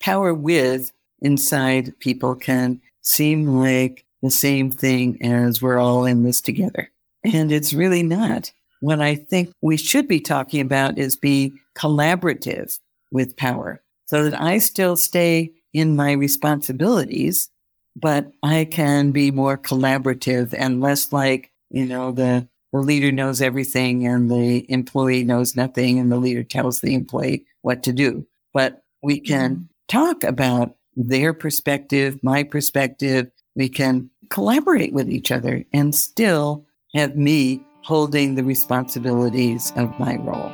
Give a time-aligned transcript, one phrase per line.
[0.00, 6.40] power with inside people can seem like the same thing as we're all in this
[6.40, 6.90] together.
[7.24, 8.52] And it's really not.
[8.80, 12.78] What I think we should be talking about is be collaborative
[13.10, 17.50] with power so that I still stay in my responsibilities,
[17.94, 23.42] but I can be more collaborative and less like, you know, the, the leader knows
[23.42, 28.26] everything and the employee knows nothing and the leader tells the employee what to do.
[28.52, 29.62] But we can mm-hmm.
[29.90, 33.30] Talk about their perspective, my perspective.
[33.56, 40.16] We can collaborate with each other and still have me holding the responsibilities of my
[40.16, 40.52] role.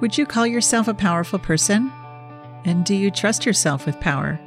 [0.00, 1.90] Would you call yourself a powerful person?
[2.64, 4.38] And do you trust yourself with power?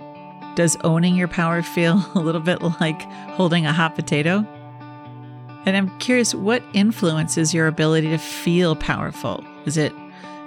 [0.56, 4.48] Does owning your power feel a little bit like holding a hot potato?
[5.66, 9.44] And I'm curious, what influences your ability to feel powerful?
[9.66, 9.94] Is it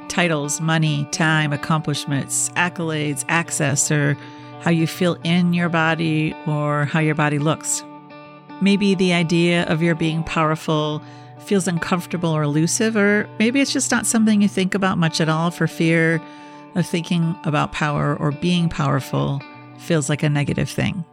[0.09, 4.17] titles, money, time, accomplishments, accolades, access, or
[4.61, 7.85] how you feel in your body or how your body looks?
[8.61, 11.03] Maybe the idea of your being powerful
[11.39, 15.29] feels uncomfortable or elusive, or maybe it's just not something you think about much at
[15.29, 16.21] all for fear
[16.75, 19.41] of thinking about power or being powerful
[19.79, 21.05] feels like a negative thing.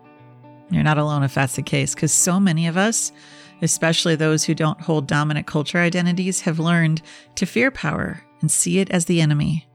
[0.70, 3.12] You're not alone if that's the case, because so many of us,
[3.64, 7.02] especially those who don't hold dominant culture identities, have learned
[7.36, 9.68] to fear power and see it as the enemy.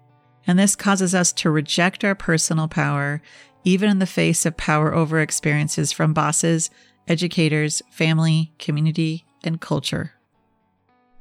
[0.47, 3.23] And this causes us to reject our personal power,
[3.65, 6.71] even in the face of power over experiences from bosses,
[7.07, 10.13] educators, family, community, and culture.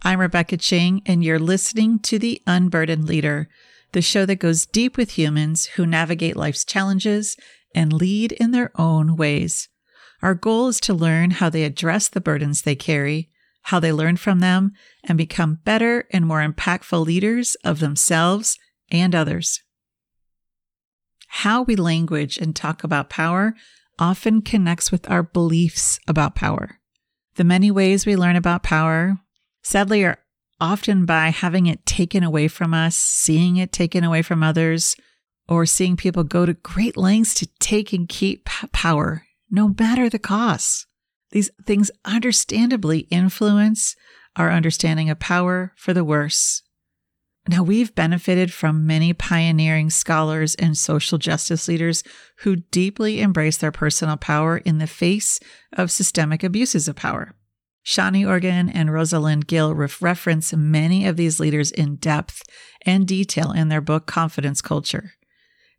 [0.03, 3.49] I'm Rebecca Ching, and you're listening to The Unburdened Leader,
[3.93, 7.35] the show that goes deep with humans who navigate life's challenges
[7.73, 9.69] and lead in their own ways.
[10.21, 13.29] Our goal is to learn how they address the burdens they carry
[13.67, 14.71] how they learn from them,
[15.03, 18.57] and become better and more impactful leaders of themselves
[18.89, 19.61] and others.
[21.27, 23.55] How we language and talk about power
[23.99, 26.79] often connects with our beliefs about power.
[27.35, 29.17] The many ways we learn about power,
[29.63, 30.19] sadly, are
[30.61, 34.95] often by having it taken away from us, seeing it taken away from others,
[35.49, 40.19] or seeing people go to great lengths to take and keep power, no matter the
[40.19, 40.85] costs.
[41.31, 43.95] These things understandably influence
[44.35, 46.61] our understanding of power for the worse.
[47.49, 52.03] Now, we've benefited from many pioneering scholars and social justice leaders
[52.39, 55.39] who deeply embrace their personal power in the face
[55.71, 57.35] of systemic abuses of power.
[57.85, 62.43] Shani Orgad and Rosalind Gill reference many of these leaders in depth
[62.85, 65.13] and detail in their book Confidence Culture.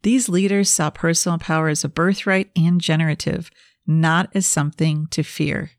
[0.02, 3.50] These leaders saw personal power as a birthright and generative,
[3.86, 5.72] not as something to fear.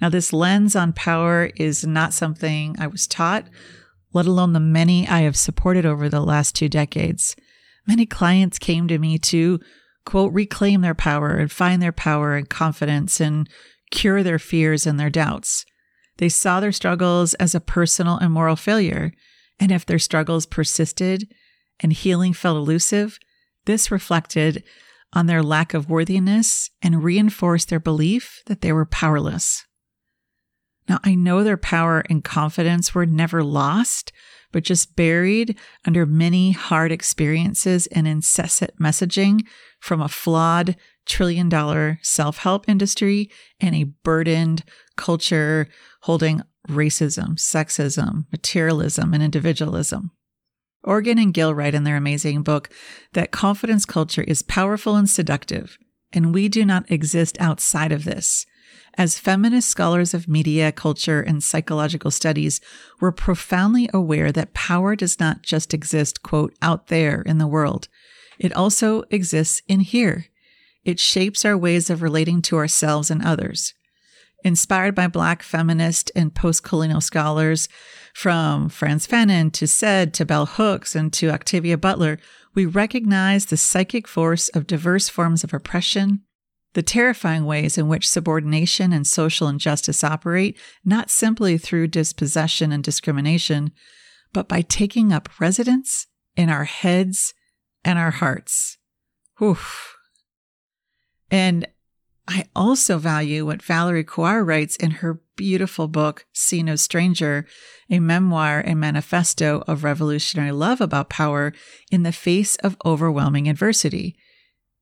[0.00, 3.46] Now, this lens on power is not something I was taught,
[4.12, 7.36] let alone the many I have supported over the last two decades.
[7.86, 9.60] Many clients came to me to,
[10.04, 13.48] quote, reclaim their power and find their power and confidence and
[13.90, 15.64] cure their fears and their doubts.
[16.18, 19.12] They saw their struggles as a personal and moral failure.
[19.58, 21.32] And if their struggles persisted
[21.82, 23.18] and healing felt elusive,
[23.64, 24.64] this reflected
[25.12, 29.66] on their lack of worthiness and reinforced their belief that they were powerless.
[30.88, 34.12] Now, I know their power and confidence were never lost,
[34.52, 39.42] but just buried under many hard experiences and incessant messaging
[39.80, 40.76] from a flawed
[41.06, 44.64] trillion dollar self help industry and a burdened
[44.96, 45.68] culture
[46.02, 50.10] holding racism, sexism, materialism, and individualism.
[50.84, 52.68] Orgad and Gill write in their amazing book
[53.12, 55.78] that confidence culture is powerful and seductive,
[56.12, 58.46] and we do not exist outside of this.
[58.98, 62.60] As feminist scholars of media, culture, and psychological studies,
[63.00, 67.88] we're profoundly aware that power does not just exist, quote, out there in the world.
[68.38, 70.26] It also exists in here.
[70.84, 73.72] It shapes our ways of relating to ourselves and others.
[74.44, 77.68] Inspired by Black feminist and post colonial scholars,
[78.12, 82.18] from Frantz Fanon to Said to Bell Hooks and to Octavia Butler,
[82.54, 86.22] we recognize the psychic force of diverse forms of oppression,
[86.74, 92.84] the terrifying ways in which subordination and social injustice operate, not simply through dispossession and
[92.84, 93.72] discrimination,
[94.32, 96.06] but by taking up residence
[96.36, 97.34] in our heads
[97.84, 98.78] and our hearts.
[99.40, 99.96] Oof.
[101.30, 101.66] And
[102.34, 107.46] I also value what Valarie Kaur writes in her beautiful book, See No Stranger,
[107.90, 111.52] a memoir and manifesto of revolutionary love about power
[111.90, 114.16] in the face of overwhelming adversity.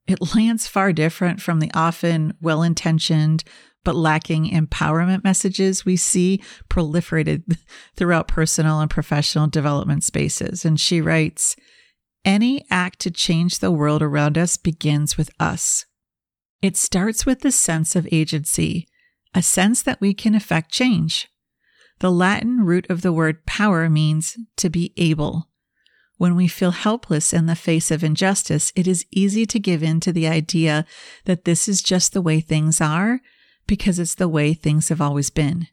[0.06, 3.42] It lands far different from the often well intentioned
[3.82, 7.56] but lacking empowerment messages we see proliferated
[7.96, 10.64] throughout personal and professional development spaces.
[10.64, 11.56] And she writes,
[12.24, 15.86] Any act to change the world around us begins with us.
[16.62, 18.86] It starts with the sense of agency,
[19.34, 21.28] a sense that we can affect change.
[22.00, 25.48] The Latin root of the word power means to be able.
[26.18, 30.00] When we feel helpless in the face of injustice, it is easy to give in
[30.00, 30.84] to the idea
[31.24, 33.20] that this is just the way things are
[33.66, 35.68] because it's the way things have always been.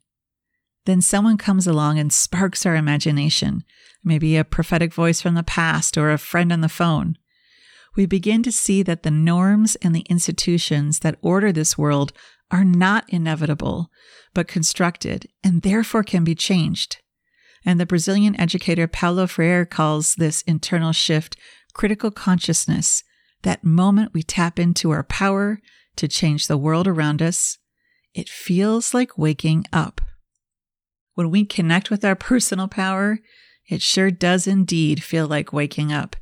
[0.86, 3.66] Then someone comes along and sparks our imagination,
[4.06, 7.18] maybe a prophetic voice from the past or a friend on the phone.
[7.98, 12.14] We begin to see that the norms and the institutions that order this world
[12.52, 13.90] are not inevitable,
[14.36, 16.98] but constructed and therefore can be changed.
[17.66, 21.36] And the Brazilian educator Paulo Freire calls this internal shift
[21.74, 23.04] critical consciousness,
[23.42, 25.60] that moment we tap into our power
[25.96, 27.58] to change the world around us.
[28.14, 30.02] It feels like waking up.
[31.16, 33.20] When we connect with our personal power,
[33.68, 36.16] it sure does indeed feel like waking up.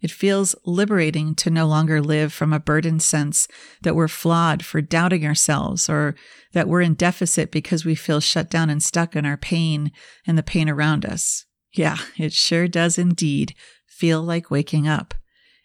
[0.00, 3.48] It feels liberating to no longer live from a burdened sense
[3.82, 6.14] that we're flawed for doubting ourselves or
[6.52, 9.92] that we're in deficit because we feel shut down and stuck in our pain
[10.26, 11.44] and the pain around us.
[11.72, 13.54] Yeah, it sure does indeed
[13.86, 15.14] feel like waking up.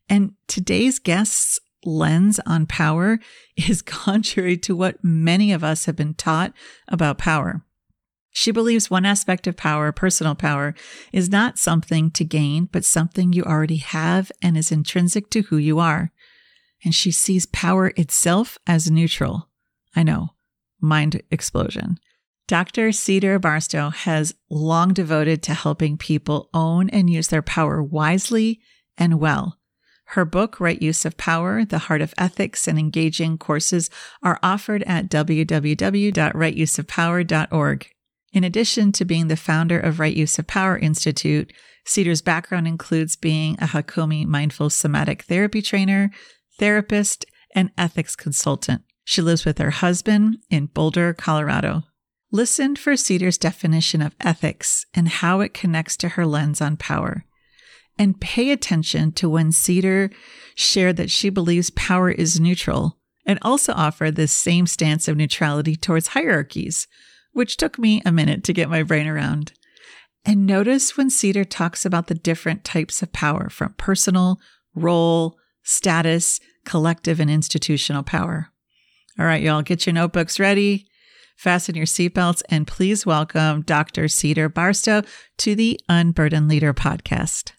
[0.08, 3.20] And today's guest's lens on power
[3.56, 6.54] is contrary to what many of us have been taught
[6.88, 7.65] about power.
[8.38, 10.76] She believes one aspect of power, personal power,
[11.14, 15.56] is not something to gain, but something you already have and is intrinsic to who
[15.56, 16.12] you are.
[16.84, 19.48] And she sees power itself as neutral.
[19.96, 20.32] I know,
[20.82, 21.98] mind explosion.
[22.46, 22.92] Dr.
[22.92, 28.60] Cedar Barstow has long devoted to helping people own and use their power wisely
[28.98, 29.60] and well.
[30.10, 33.90] Her book, Right Use of Power, The Heart of Ethics and Engaging courses
[34.22, 37.95] are offered at www.rightuseofpower.org.
[38.36, 41.54] In addition to being the founder of Right Use of Power Institute,
[41.86, 46.12] Cedar's background includes being a Hakomi mindful somatic therapy trainer,
[46.60, 48.82] therapist, and ethics consultant.
[49.06, 51.84] She lives with her husband in Boulder, Colorado.
[52.30, 57.24] Listen for Cedar's definition of ethics and how it connects to her lens on power.
[57.98, 60.10] And pay attention to when Cedar
[60.56, 65.78] shared that she believes power is neutral and also offered this same stance of neutrality
[65.78, 66.86] towards hierarchies,
[67.36, 69.52] which took me a minute to get my brain around.
[70.24, 74.40] And notice when Cedar talks about the different types of power from personal,
[74.74, 78.52] role, status, collective, and institutional power.
[79.20, 80.88] All right, y'all, get your notebooks ready,
[81.36, 84.08] fasten your seatbelts, and please welcome Dr.
[84.08, 85.02] Cedar Barstow
[85.40, 87.52] to the Unburdened Leader podcast.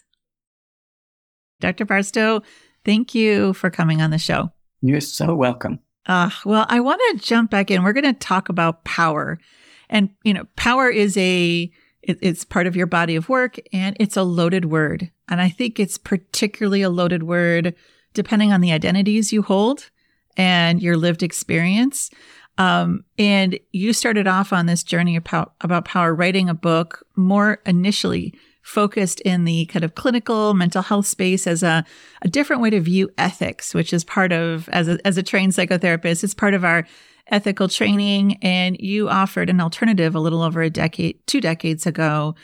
[1.59, 1.85] Dr.
[1.85, 2.41] Barstow,
[2.83, 4.51] thank you for coming on the show.
[4.81, 5.79] You're so welcome.
[6.07, 7.83] Uh, well, I want to jump back in.
[7.83, 9.39] We're going to talk about power
[9.89, 13.95] and, you know, power is a, it, it's part of your body of work and
[13.99, 15.11] it's a loaded word.
[15.29, 17.75] And I think it's particularly a loaded word
[18.13, 19.89] depending on the identities you hold
[20.35, 22.09] and your lived experience.
[22.57, 27.61] Um, and you started off on this journey about, about power, writing a book more
[27.65, 31.85] initially focused in the kind of clinical mental health space as a,
[32.21, 35.53] a different way to view ethics, which is part of, as a, as a trained
[35.53, 36.85] psychotherapist, it's part of our
[37.29, 42.35] ethical training and you offered an alternative a little over a decade, two decades ago.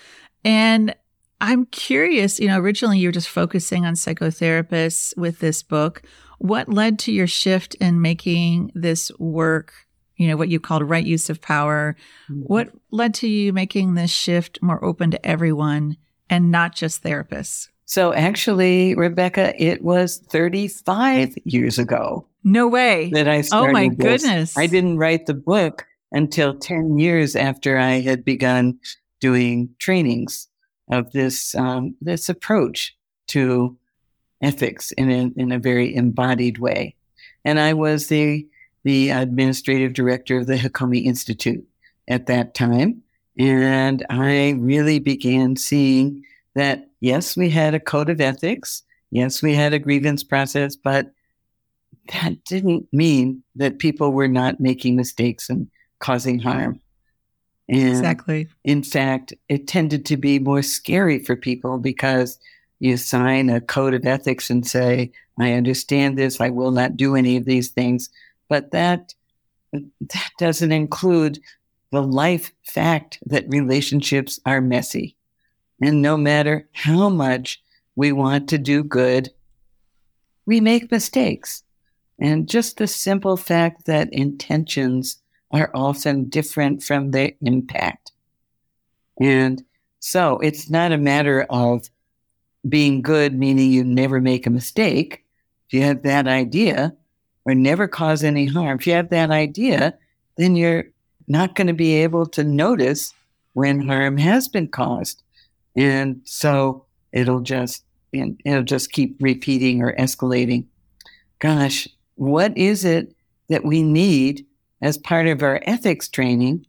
[0.43, 0.95] And
[1.41, 6.01] I'm curious, you know, originally you were just focusing on psychotherapists with this book.
[6.39, 9.73] What led to your shift in making this work,
[10.17, 11.95] you know, what you called right use of power?
[12.29, 12.41] Mm-hmm.
[12.41, 15.97] What led to you making this shift more open to everyone
[16.29, 17.67] and not just therapists?
[17.85, 22.25] So actually, Rebecca, it was 35 years ago.
[22.43, 23.09] No way.
[23.13, 23.69] That I started.
[23.69, 24.23] Oh my this.
[24.23, 24.57] goodness.
[24.57, 28.79] I didn't write the book until 10 years after I had begun
[29.19, 30.47] doing trainings
[30.91, 32.95] of this um, this approach
[33.27, 33.77] to
[34.41, 36.95] ethics in a, in a very embodied way.
[37.45, 38.47] And I was the
[38.83, 41.65] the administrative director of the Hakomi Institute
[42.07, 43.01] at that time.
[43.39, 46.23] And I really began seeing
[46.55, 48.83] that, yes, we had a code of ethics.
[49.09, 51.13] Yes, we had a grievance process, but
[52.11, 55.69] that didn't mean that people were not making mistakes and
[55.99, 56.79] causing harm.
[57.69, 58.47] And exactly.
[58.63, 62.37] In fact, it tended to be more scary for people because
[62.79, 67.15] you sign a code of ethics and say, I understand this, I will not do
[67.15, 68.09] any of these things.
[68.49, 69.13] But that
[69.71, 71.39] that doesn't include
[71.91, 75.15] the life fact that relationships are messy.
[75.81, 77.61] And no matter how much
[77.95, 79.29] we want to do good,
[80.45, 81.63] we make mistakes.
[82.19, 85.17] And just the simple fact that intentions
[85.51, 88.11] are often different from their impact.
[89.19, 89.63] And
[89.99, 91.89] so it's not a matter of
[92.67, 95.23] being good, meaning you never make a mistake,
[95.67, 96.95] if you have that idea,
[97.45, 99.97] or never cause any harm, if you have that idea,
[100.37, 100.85] then you're
[101.27, 103.13] not going to be able to notice
[103.53, 105.21] when harm has been caused.
[105.75, 110.65] And so it'll just it'll just keep repeating or escalating.
[111.39, 113.15] Gosh, what is it
[113.49, 114.45] that we need
[114.81, 116.65] as part of our ethics training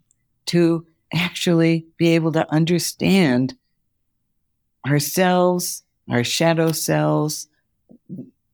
[0.46, 3.56] to actually be able to understand
[4.86, 7.48] ourselves, our shadow selves,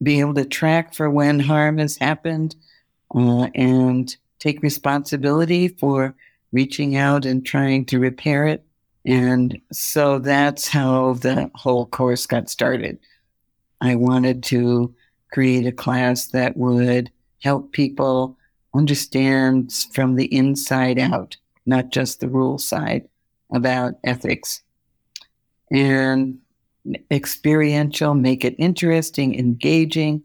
[0.02, 2.56] be able to track for when harm has happened,
[3.14, 6.14] uh, and take responsibility for
[6.52, 8.64] reaching out and trying to repair it.
[9.04, 12.98] And so that's how the whole course got started.
[13.80, 14.94] I wanted to
[15.32, 17.10] create a class that would
[17.42, 18.36] help people
[18.74, 23.08] understand from the inside out, not just the rule side
[23.52, 24.62] about ethics.
[25.70, 26.38] And
[27.10, 30.22] experiential, make it interesting, engaging.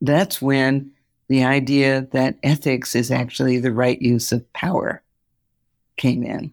[0.00, 0.90] That's when
[1.28, 5.02] the idea that ethics is actually the right use of power
[5.96, 6.52] came in.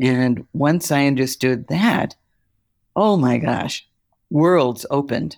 [0.00, 2.14] And once I understood that,
[2.94, 3.86] oh my gosh,
[4.30, 5.36] worlds opened.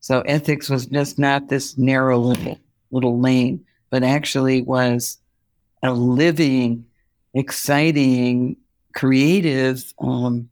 [0.00, 2.58] So ethics was just not this narrow little,
[2.90, 5.18] little lane, but actually was
[5.82, 6.86] a living,
[7.34, 8.56] exciting,
[8.94, 10.48] creative, um,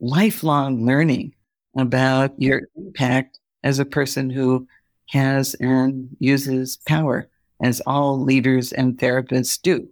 [0.00, 1.34] lifelong learning
[1.76, 4.66] about your impact as a person who
[5.10, 7.28] has and uses power,
[7.62, 9.88] as all leaders and therapists do.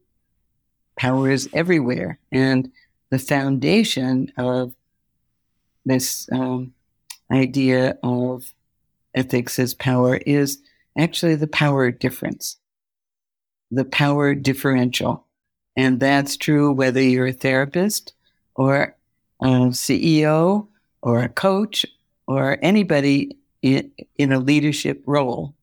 [0.96, 2.18] Power is everywhere.
[2.32, 2.70] And
[3.10, 4.72] the foundation of
[5.84, 6.74] this um,
[7.32, 8.52] idea of
[9.14, 10.58] ethics as power is
[10.98, 12.56] actually the power difference,
[13.70, 15.26] the power differential.
[15.76, 18.12] And that's true whether you're a therapist
[18.54, 18.96] or
[19.40, 20.66] a CEO
[21.02, 21.86] or a coach
[22.26, 25.54] or anybody in, in a leadership role.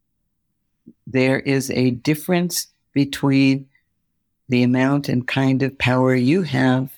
[1.05, 3.67] There is a difference between
[4.49, 6.89] the amount and kind of power you have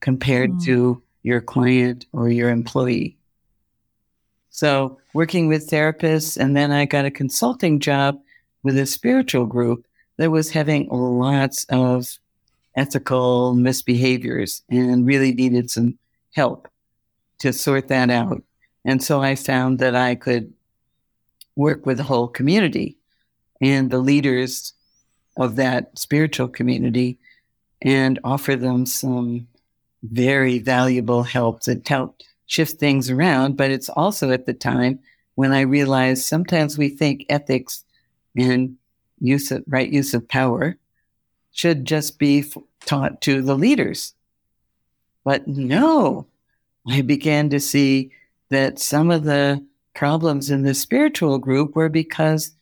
[0.00, 0.64] compared mm.
[0.64, 3.16] to your client or your employee.
[4.52, 8.20] So, working with therapists, and then I got a consulting job
[8.62, 9.86] with a spiritual group
[10.18, 12.18] that was having lots of
[12.76, 15.98] ethical misbehaviors and really needed some
[16.34, 16.68] help
[17.38, 18.42] to sort that out.
[18.84, 20.52] And so I found that I could
[21.56, 22.98] work with the whole community
[23.62, 24.74] and the leaders
[25.38, 27.18] of that spiritual community
[27.80, 29.48] and offer them some
[30.02, 33.56] very valuable help that helped shift things around.
[33.56, 34.98] But it's also at the time
[35.34, 37.84] when I realized sometimes we think ethics
[38.36, 38.76] and
[39.20, 40.76] use of right use of power
[41.52, 44.14] should just be f- taught to the leaders.
[45.24, 46.26] But no,
[46.88, 48.10] I began to see
[48.48, 52.52] that some of the problems in the spiritual group were because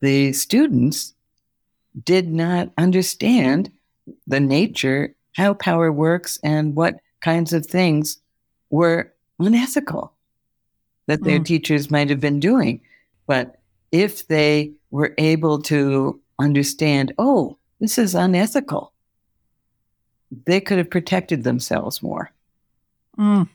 [0.00, 1.14] the students
[2.04, 3.70] did not understand
[4.26, 8.18] the nature, how power works, and what kinds of things
[8.70, 10.12] were unethical
[11.06, 11.44] that their mm.
[11.44, 12.80] teachers might have been doing.
[13.26, 18.92] But if they were able to understand, oh, this is unethical,
[20.46, 22.30] they could have protected themselves more.
[23.18, 23.48] Mm.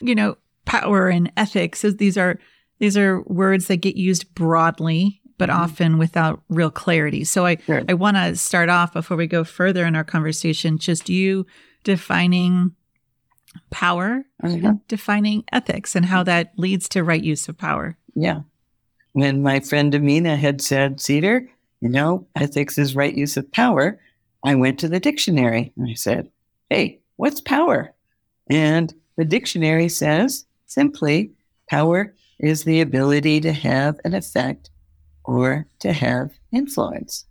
[0.00, 2.38] You know, power and ethics these are
[2.78, 5.62] these are words that get used broadly but mm-hmm.
[5.62, 7.24] often without real clarity.
[7.24, 7.82] So I sure.
[7.88, 11.46] I want to start off before we go further in our conversation just you
[11.82, 12.76] defining
[13.70, 14.72] power, mm-hmm.
[14.88, 17.96] defining ethics and how that leads to right use of power.
[18.14, 18.40] Yeah.
[19.12, 21.48] When my friend Amina had said, Cedar,
[21.80, 24.00] you know, ethics is right use of power,
[24.44, 26.30] I went to the dictionary and I said,
[26.68, 27.92] Hey, what's power?
[28.48, 31.32] And the dictionary says simply
[31.68, 34.70] power is the ability to have an effect
[35.24, 37.26] or to have influence.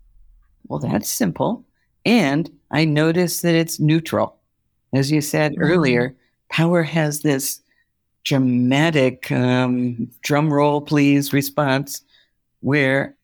[0.67, 1.65] Well, that's simple.
[2.05, 4.38] And I notice that it's neutral.
[4.93, 5.63] As you said mm-hmm.
[5.63, 6.15] earlier,
[6.49, 7.61] power has this
[8.23, 12.01] dramatic um, drum roll, please response
[12.61, 13.15] where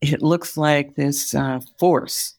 [0.00, 2.34] it looks like this uh, force.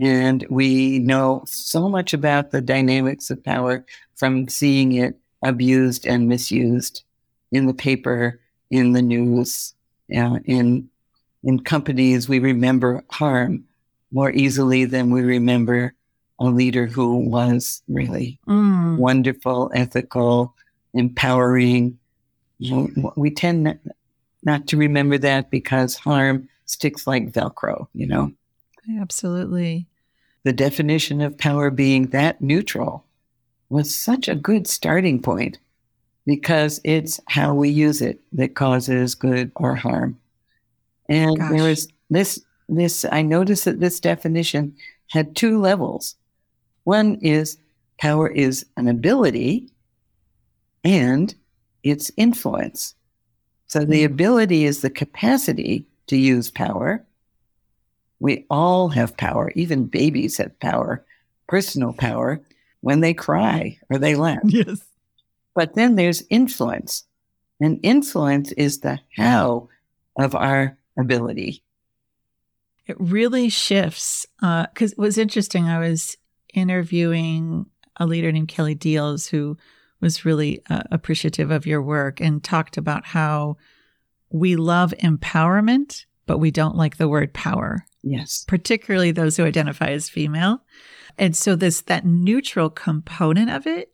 [0.00, 3.84] And we know so much about the dynamics of power
[4.16, 7.02] from seeing it abused and misused
[7.50, 9.74] in the paper, in the news,
[10.16, 10.88] uh, in
[11.44, 12.28] in companies.
[12.28, 13.64] We remember harm
[14.12, 15.94] more easily than we remember
[16.46, 18.96] a leader who was really mm.
[18.96, 20.54] wonderful, ethical,
[20.94, 21.98] empowering.
[23.16, 23.78] We tend
[24.42, 28.32] not to remember that because harm sticks like Velcro, you know?
[29.00, 29.86] Absolutely.
[30.44, 33.04] The definition of power being that neutral
[33.68, 35.58] was such a good starting point.
[36.26, 40.18] because it's how we use it that causes good or harm.
[41.08, 41.50] And Gosh.
[41.50, 44.74] there was this this I noticed that this definition
[45.10, 46.16] had two levels.
[46.84, 47.58] One is
[47.98, 49.70] power is an ability
[50.84, 51.34] and
[51.82, 52.94] it's influence.
[53.66, 54.12] So the mm-hmm.
[54.12, 57.04] ability is the capacity to use power.
[58.20, 61.04] We all have power, even babies have power,
[61.48, 62.40] personal power
[62.80, 64.42] when they cry or they laugh.
[64.44, 64.82] Yes.
[65.54, 67.04] But then there's influence.
[67.60, 69.68] And influence is the how
[70.18, 71.62] of our ability.
[72.86, 74.26] It really shifts.
[74.42, 75.68] Uh, because it was interesting.
[75.68, 76.16] I was
[76.52, 77.66] interviewing
[77.96, 79.56] a leader named Kelly Diels who
[80.00, 83.56] was really uh, appreciative of your work and talked about how
[84.30, 88.44] we love empowerment, but we don't like the word power, Yes.
[88.48, 90.62] particularly those who identify as female.
[91.18, 93.92] And so this that neutral component of it,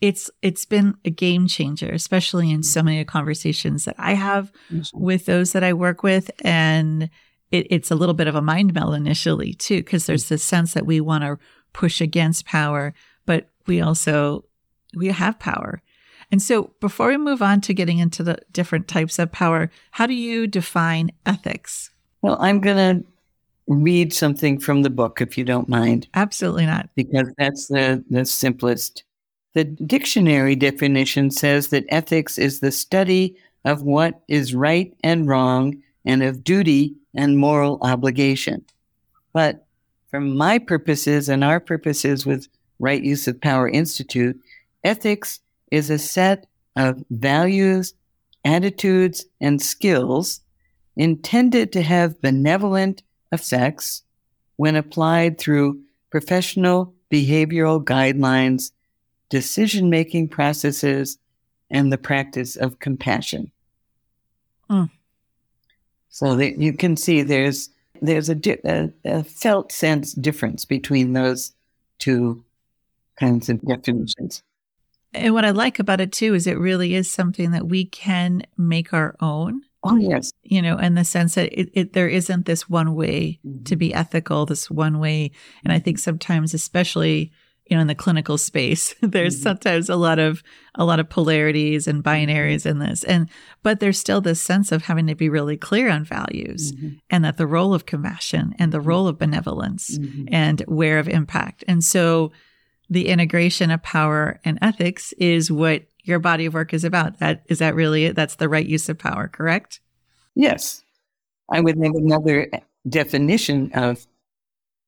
[0.00, 4.50] it's it's been a game changer, especially in so many conversations that I have
[4.92, 6.30] with those that I work with.
[6.42, 7.10] And
[7.50, 10.72] it, it's a little bit of a mind meld initially, too, because there's this sense
[10.74, 11.38] that we want to
[11.74, 12.94] push against power,
[13.26, 14.44] but we also
[14.94, 15.82] we have power.
[16.30, 20.06] And so before we move on to getting into the different types of power, how
[20.06, 21.90] do you define ethics?
[22.22, 23.06] Well, I'm going to
[23.66, 26.88] read something from the book, if you don't mind, Absolutely not.
[26.94, 29.04] because that's the, the simplest.
[29.54, 35.80] The dictionary definition says that ethics is the study of what is right and wrong
[36.04, 38.64] and of duty and moral obligation.
[39.32, 39.63] But
[40.14, 42.46] for my purposes and our purposes with
[42.78, 44.40] Right Use of Power Institute,
[44.84, 45.40] ethics
[45.72, 47.94] is a set of values,
[48.44, 50.40] attitudes, and skills
[50.94, 53.02] intended to have benevolent
[53.32, 54.04] effects
[54.54, 55.80] when applied through
[56.10, 58.70] professional behavioral guidelines,
[59.30, 61.18] decision making processes,
[61.70, 63.50] and the practice of compassion.
[64.70, 64.90] Mm.
[66.08, 67.70] So that you can see there's
[68.06, 71.52] there's a, di- a, a felt sense difference between those
[71.98, 72.44] two
[73.18, 74.42] kinds of definitions.
[75.12, 78.42] And what I like about it too is it really is something that we can
[78.56, 82.46] make our own, Oh yes, you know, in the sense that it, it, there isn't
[82.46, 83.64] this one way mm-hmm.
[83.64, 85.30] to be ethical, this one way.
[85.62, 87.32] And I think sometimes, especially
[87.66, 89.42] you know, in the clinical space, there's Mhm.
[89.42, 90.42] sometimes a lot of
[90.74, 93.28] a lot of polarities and binaries in this, and
[93.62, 97.00] but there's still this sense of having to be really clear on values Mhm.
[97.10, 100.28] and that the role of compassion and the role of benevolence Mhm.
[100.30, 101.64] and where of impact.
[101.68, 102.32] And so
[102.90, 107.18] the integration of power and ethics is what your body of work is about.
[107.18, 108.14] That is that really it?
[108.16, 109.80] That's the right use of power, correct?
[110.34, 110.82] Yes.
[111.50, 112.50] I would have another
[112.88, 114.06] definition of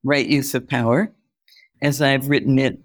[0.05, 1.11] right use of power,
[1.83, 2.81] as I've written it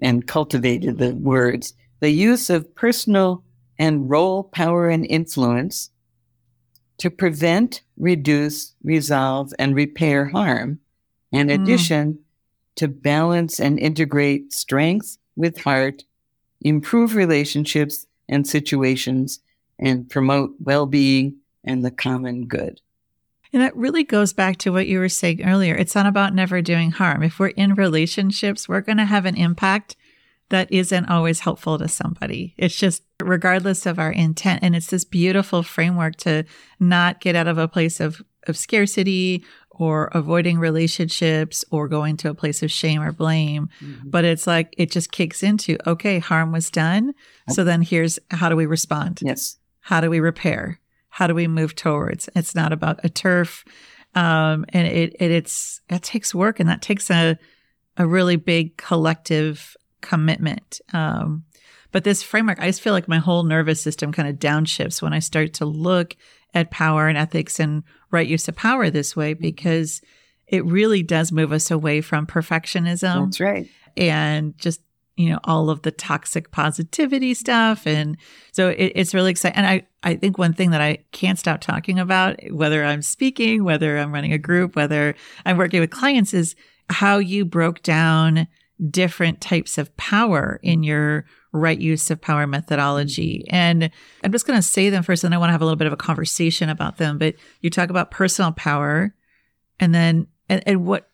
[0.00, 3.42] and cultivated the words the use of personal
[3.78, 5.90] and role power and influence
[6.98, 10.78] to prevent, reduce, resolve, and repair harm,
[11.32, 11.54] in Mm.
[11.54, 12.18] addition
[12.76, 16.04] to balance and integrate strength with heart,
[16.60, 19.40] improve relationships and situations,
[19.78, 22.80] and promote well being and the common good.
[23.52, 25.74] And that really goes back to what you were saying earlier.
[25.74, 27.22] It's not about never doing harm.
[27.22, 29.96] If we're in relationships, we're going to have an impact
[30.48, 32.54] that isn't always helpful to somebody.
[32.56, 34.62] It's just regardless of our intent.
[34.62, 36.44] And it's this beautiful framework to
[36.78, 42.30] not get out of a place of, of scarcity or avoiding relationships or going to
[42.30, 43.68] a place of shame or blame.
[43.80, 44.08] Mm-hmm.
[44.08, 47.12] But it's like it just kicks into, okay, harm was done.
[47.48, 47.54] Oh.
[47.54, 49.20] So then here's how do we respond?
[49.22, 49.58] Yes.
[49.80, 50.80] how do we repair
[51.16, 53.64] how do we move towards it's not about a turf
[54.14, 57.38] um, and it, it it's it takes work and that takes a
[57.96, 61.42] a really big collective commitment um,
[61.90, 65.14] but this framework i just feel like my whole nervous system kind of downshifts when
[65.14, 66.14] i start to look
[66.52, 70.02] at power and ethics and right use of power this way because
[70.46, 73.70] it really does move us away from perfectionism That's right.
[73.96, 74.82] and just
[75.16, 77.86] you know all of the toxic positivity stuff.
[77.86, 78.16] And
[78.52, 81.60] so it, it's really exciting and i i think one thing that i can't stop
[81.60, 86.32] talking about whether i'm speaking whether i'm running a group whether i'm working with clients
[86.32, 86.54] is
[86.90, 88.46] how you broke down
[88.90, 93.44] different types of power in your right use of power methodology.
[93.48, 93.90] And
[94.22, 95.86] i'm just going to say them first and i want to have a little bit
[95.86, 97.18] of a conversation about them.
[97.18, 99.14] But you talk about personal power
[99.80, 101.10] and then and, and what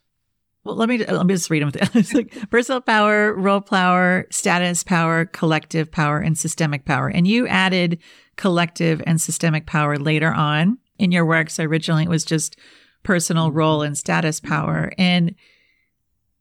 [0.64, 1.72] well, let me let me just read them.
[1.94, 7.08] It's like personal power, role power, status power, collective power, and systemic power.
[7.08, 7.98] And you added
[8.36, 11.50] collective and systemic power later on in your work.
[11.50, 12.56] So originally it was just
[13.02, 14.92] personal role and status power.
[14.98, 15.34] And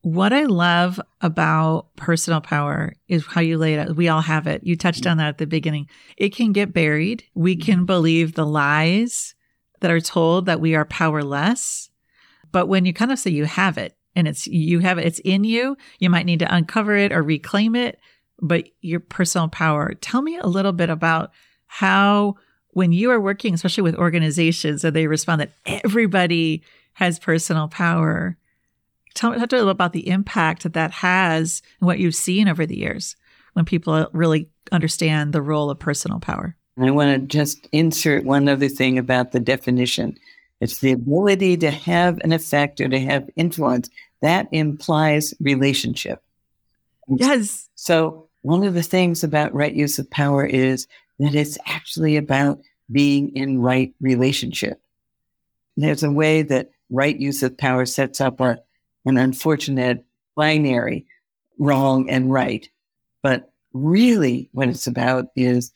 [0.03, 3.95] What I love about personal power is how you laid it out.
[3.95, 4.63] We all have it.
[4.63, 5.87] You touched on that at the beginning.
[6.17, 7.23] It can get buried.
[7.35, 9.35] We can believe the lies
[9.79, 11.89] that are told that we are powerless.
[12.51, 15.19] But when you kind of say you have it and it's, you have it, it's
[15.19, 17.99] in you, you might need to uncover it or reclaim it.
[18.39, 21.31] But your personal power, tell me a little bit about
[21.67, 22.35] how,
[22.71, 28.37] when you are working, especially with organizations, that they respond that everybody has personal power
[29.13, 32.47] Tell me talk a little about the impact that that has and what you've seen
[32.47, 33.15] over the years
[33.53, 36.55] when people really understand the role of personal power.
[36.79, 40.17] I want to just insert one other thing about the definition.
[40.61, 43.89] It's the ability to have an effect or to have influence.
[44.21, 46.23] That implies relationship.
[47.07, 47.67] Yes.
[47.75, 50.87] So, one of the things about right use of power is
[51.19, 52.59] that it's actually about
[52.91, 54.79] being in right relationship.
[55.77, 58.59] There's a way that right use of power sets up a
[59.05, 61.07] an unfortunate binary,
[61.57, 62.69] wrong and right.
[63.23, 65.71] But really, what it's about is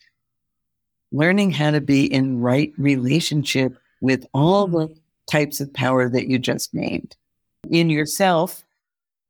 [1.10, 4.94] learning how to be in right relationship with all the
[5.28, 7.16] types of power that you just named
[7.68, 8.64] in yourself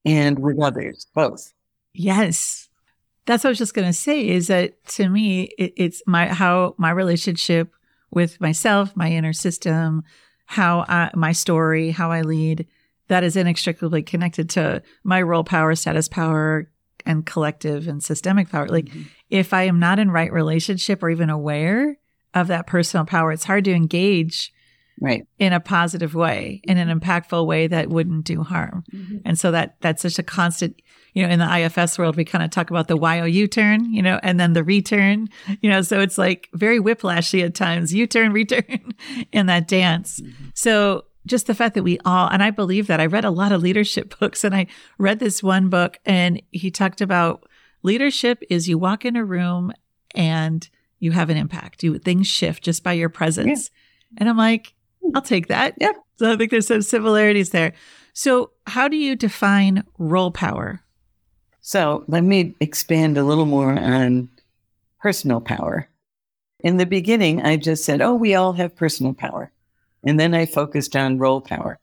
[0.04, 1.54] and with others, both.
[1.94, 2.68] Yes.
[3.24, 6.28] That's what I was just going to say is that to me, it, it's my,
[6.28, 7.74] how my relationship
[8.10, 10.04] with myself, my inner system,
[10.44, 12.66] how I, my story, how I lead
[13.08, 16.68] that is inextricably connected to my role power, status power,
[17.04, 18.66] and collective and systemic power.
[18.66, 19.02] Like mm-hmm.
[19.30, 21.98] if I am not in right relationship or even aware
[22.34, 24.52] of that personal power, it's hard to engage
[25.00, 28.84] right in a positive way, in an impactful way that wouldn't do harm.
[28.92, 29.18] Mm-hmm.
[29.24, 30.80] And so that that's such a constant,
[31.12, 34.02] you know, in the IFS world, we kind of talk about the YOU turn, you
[34.02, 35.28] know, and then the return,
[35.60, 38.94] you know, so it's like very whiplashy at times, U turn, return
[39.32, 40.20] in that dance.
[40.20, 40.46] Mm-hmm.
[40.54, 43.52] So just the fact that we all, and I believe that I read a lot
[43.52, 44.66] of leadership books and I
[44.98, 47.46] read this one book and he talked about
[47.82, 49.72] leadership is you walk in a room
[50.14, 51.82] and you have an impact.
[51.82, 53.70] You things shift just by your presence.
[53.70, 54.18] Yeah.
[54.18, 54.74] And I'm like,
[55.14, 55.74] I'll take that.
[55.80, 55.92] Yeah.
[56.18, 57.72] So I think there's some similarities there.
[58.12, 60.80] So how do you define role power?
[61.60, 64.28] So let me expand a little more on
[65.00, 65.88] personal power.
[66.60, 69.52] In the beginning, I just said, oh, we all have personal power.
[70.04, 71.78] And then I focused on role power.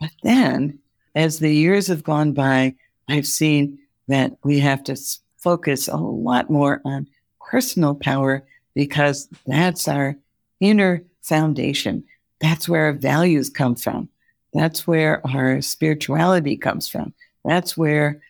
[0.00, 0.78] But then,
[1.14, 2.74] as the years have gone by,
[3.08, 4.96] I've seen that we have to
[5.38, 7.08] focus a lot more on
[7.40, 10.16] personal power because that's our
[10.60, 12.04] inner foundation.
[12.40, 14.08] That's where our values come from.
[14.52, 17.12] That's where our spirituality comes from.
[17.44, 18.20] That's where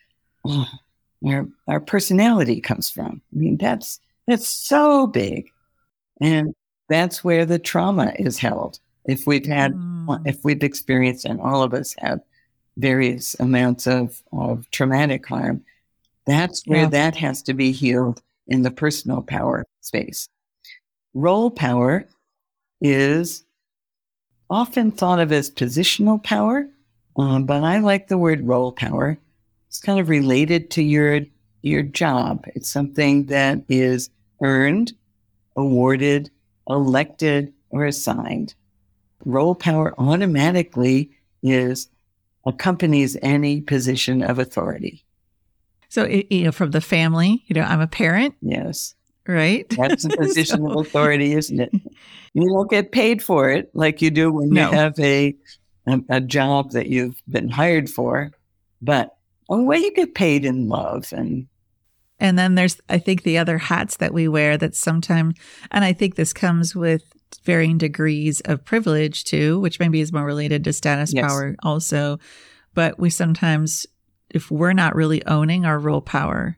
[0.45, 0.67] oh,
[1.25, 3.21] our, our personality comes from.
[3.33, 5.49] I mean, that's, that's so big.
[6.19, 6.53] And
[6.89, 10.21] that's where the trauma is held if we've had, mm.
[10.25, 12.19] if we've experienced, and all of us have
[12.77, 15.63] various amounts of, of traumatic harm,
[16.25, 16.89] that's where yeah.
[16.89, 20.27] that has to be healed in the personal power space.
[21.13, 22.05] Role power
[22.81, 23.43] is
[24.49, 26.67] often thought of as positional power,
[27.17, 29.17] um, but I like the word role power.
[29.67, 31.21] It's kind of related to your
[31.61, 32.45] your job.
[32.55, 34.09] It's something that is
[34.41, 34.93] earned,
[35.55, 36.29] awarded,
[36.67, 38.53] elected, or assigned
[39.25, 41.11] role power automatically
[41.43, 41.89] is
[42.45, 45.03] accompanies any position of authority.
[45.89, 48.35] So, you know, from the family, you know, I'm a parent.
[48.41, 48.95] Yes.
[49.27, 49.67] Right.
[49.69, 50.71] That's a position so.
[50.71, 51.71] of authority, isn't it?
[52.33, 54.69] You don't get paid for it like you do when no.
[54.69, 55.35] you have a,
[55.87, 58.31] a, a job that you've been hired for,
[58.81, 59.17] but
[59.49, 61.47] oh, well, you get paid in love and
[62.19, 65.35] and then there's, I think, the other hats that we wear that sometimes,
[65.69, 67.03] and I think this comes with
[67.43, 71.27] varying degrees of privilege too, which maybe is more related to status yes.
[71.27, 72.17] power also.
[72.73, 73.85] But we sometimes,
[74.29, 76.57] if we're not really owning our role power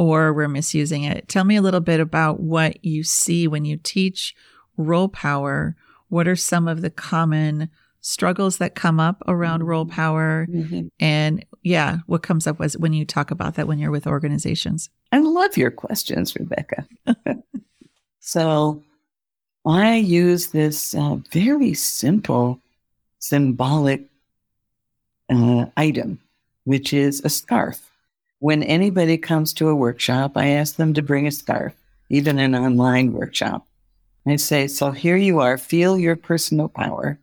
[0.00, 3.76] or we're misusing it, tell me a little bit about what you see when you
[3.76, 4.34] teach
[4.76, 5.76] role power.
[6.08, 7.68] What are some of the common
[8.00, 10.86] struggles that come up around role power mm-hmm.
[10.98, 14.88] and yeah what comes up was when you talk about that when you're with organizations
[15.12, 16.88] i love your questions rebecca
[18.20, 18.82] so
[19.64, 22.60] I use this uh, very simple
[23.18, 24.06] symbolic
[25.28, 26.20] uh, item,
[26.64, 27.89] which is a scarf.
[28.40, 31.74] When anybody comes to a workshop, I ask them to bring a scarf,
[32.08, 33.66] even an online workshop.
[34.26, 37.18] I say, So here you are, feel your personal power.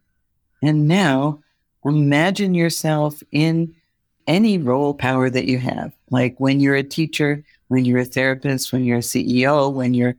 [0.62, 1.40] And now
[1.84, 3.76] imagine yourself in
[4.28, 5.92] any role power that you have.
[6.12, 10.16] Like when you're a teacher, when you're a therapist, when you're a CEO, when you're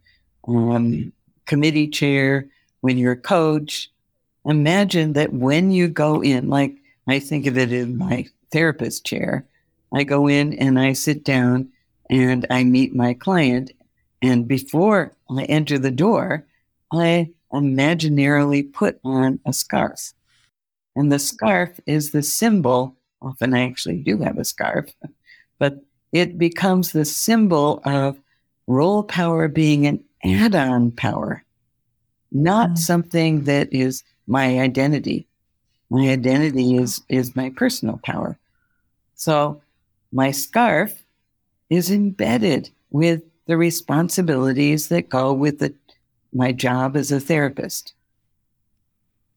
[0.46, 1.12] um,
[1.46, 2.46] committee chair,
[2.80, 3.90] when you're a coach,
[4.44, 6.74] imagine that when you go in, like
[7.06, 9.44] I think of it in my therapist chair.
[9.92, 11.68] I go in and I sit down
[12.10, 13.72] and I meet my client.
[14.22, 16.46] And before I enter the door,
[16.92, 20.12] I imaginarily put on a scarf.
[20.96, 22.96] And the scarf is the symbol.
[23.22, 24.90] Often I actually do have a scarf,
[25.58, 28.18] but it becomes the symbol of
[28.66, 31.44] role power being an add on power,
[32.32, 32.78] not mm.
[32.78, 35.26] something that is my identity.
[35.90, 38.38] My identity is, is my personal power.
[39.14, 39.60] So
[40.12, 41.02] my scarf
[41.70, 45.74] is embedded with the responsibilities that go with the,
[46.32, 47.92] my job as a therapist.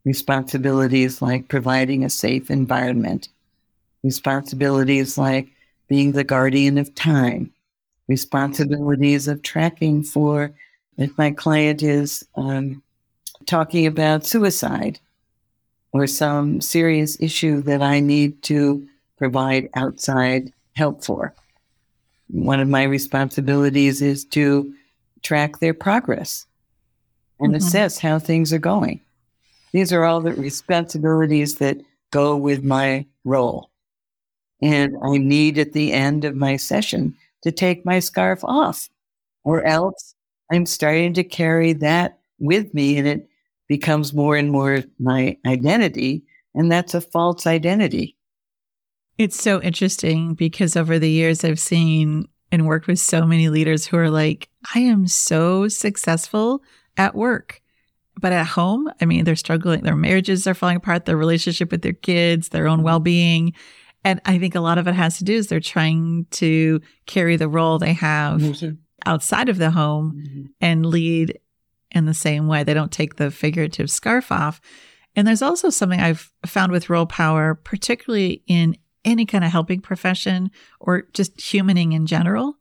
[0.03, 3.29] Responsibilities like providing a safe environment,
[4.03, 5.49] responsibilities like
[5.87, 7.51] being the guardian of time,
[8.07, 10.51] responsibilities of tracking for
[10.97, 12.81] if my client is um,
[13.45, 14.99] talking about suicide
[15.93, 21.33] or some serious issue that I need to provide outside help for.
[22.27, 24.73] One of my responsibilities is to
[25.21, 26.45] track their progress
[27.39, 27.57] and mm-hmm.
[27.57, 29.01] assess how things are going.
[29.73, 31.77] These are all the responsibilities that
[32.11, 33.69] go with my role.
[34.61, 38.89] And I need at the end of my session to take my scarf off,
[39.43, 40.13] or else
[40.51, 43.27] I'm starting to carry that with me and it
[43.67, 46.23] becomes more and more my identity.
[46.53, 48.15] And that's a false identity.
[49.17, 53.85] It's so interesting because over the years, I've seen and worked with so many leaders
[53.85, 56.63] who are like, I am so successful
[56.97, 57.61] at work.
[58.19, 59.83] But at home, I mean, they're struggling.
[59.83, 63.53] Their marriages are falling apart, their relationship with their kids, their own well being.
[64.03, 67.37] And I think a lot of it has to do is they're trying to carry
[67.37, 68.75] the role they have mm-hmm.
[69.05, 70.41] outside of the home mm-hmm.
[70.59, 71.39] and lead
[71.91, 72.63] in the same way.
[72.63, 74.59] They don't take the figurative scarf off.
[75.15, 79.81] And there's also something I've found with role power, particularly in any kind of helping
[79.81, 82.55] profession or just humaning in general,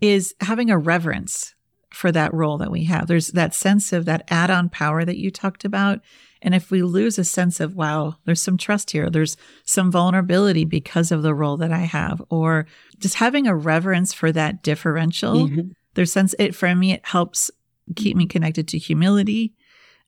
[0.00, 1.54] is having a reverence
[1.90, 3.06] for that role that we have.
[3.06, 6.00] There's that sense of that add on power that you talked about.
[6.42, 10.64] And if we lose a sense of, wow, there's some trust here, there's some vulnerability
[10.64, 12.66] because of the role that I have, or
[12.98, 15.70] just having a reverence for that differential, mm-hmm.
[15.94, 17.50] there's sense it for me, it helps
[17.96, 19.54] keep me connected to humility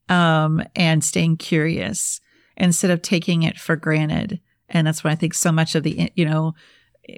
[0.09, 2.21] um, and staying curious
[2.57, 4.41] instead of taking it for granted.
[4.71, 6.55] And that's what I think so much of the, you know,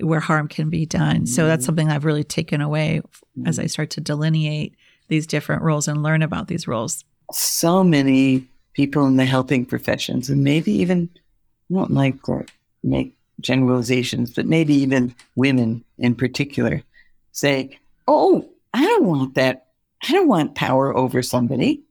[0.01, 1.27] where harm can be done.
[1.27, 1.67] So that's mm-hmm.
[1.67, 3.03] something I've really taken away
[3.47, 4.75] as I start to delineate
[5.09, 7.05] these different roles and learn about these roles.
[7.33, 11.11] So many people in the helping professions, and maybe even
[11.71, 12.47] I don't like to
[12.83, 16.83] make generalizations, but maybe even women in particular
[17.33, 19.67] say, "Oh, I don't want that.
[20.03, 21.83] I don't want power over somebody.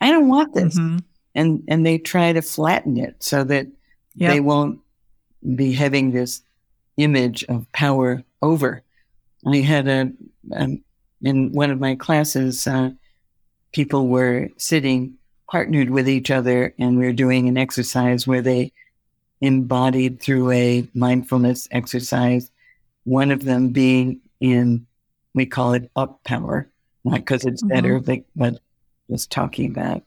[0.00, 0.98] I don't want this," mm-hmm.
[1.34, 3.66] and and they try to flatten it so that
[4.14, 4.32] yep.
[4.32, 4.80] they won't
[5.54, 6.42] be having this
[6.96, 8.82] image of power over.
[9.46, 10.12] I had a,
[10.52, 10.78] a
[11.22, 12.90] in one of my classes, uh,
[13.72, 15.14] people were sitting
[15.50, 18.72] partnered with each other, and we were doing an exercise where they
[19.40, 22.50] embodied through a mindfulness exercise.
[23.04, 24.86] One of them being in,
[25.34, 26.68] we call it up power,
[27.04, 27.74] not because it's mm-hmm.
[27.74, 28.60] better, but, but
[29.10, 30.02] just talking about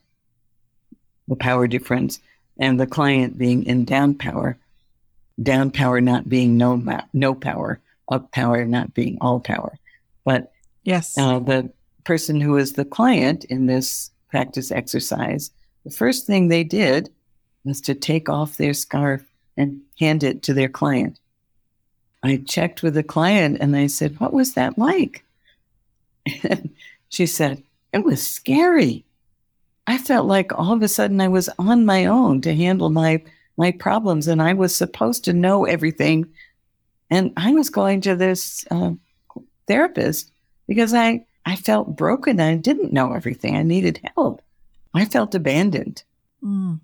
[1.27, 2.19] the power difference,
[2.57, 4.57] and the client being in down power
[5.41, 6.81] down power not being no
[7.13, 9.79] no power, up power not being all power.
[10.23, 10.51] But
[10.83, 11.71] yes, uh, the
[12.03, 15.51] person who is the client in this practice exercise,
[15.83, 17.09] the first thing they did
[17.63, 19.23] was to take off their scarf
[19.57, 21.19] and hand it to their client.
[22.23, 25.25] I checked with the client and I said, "What was that like?"
[26.43, 26.69] And
[27.09, 29.05] she said, "It was scary."
[29.85, 33.21] I felt like all of a sudden I was on my own to handle my
[33.57, 36.27] my problems, and I was supposed to know everything.
[37.09, 38.91] And I was going to this uh,
[39.67, 40.31] therapist
[40.67, 42.39] because I, I felt broken.
[42.39, 43.55] I didn't know everything.
[43.55, 44.41] I needed help.
[44.93, 46.03] I felt abandoned.
[46.43, 46.79] Mm.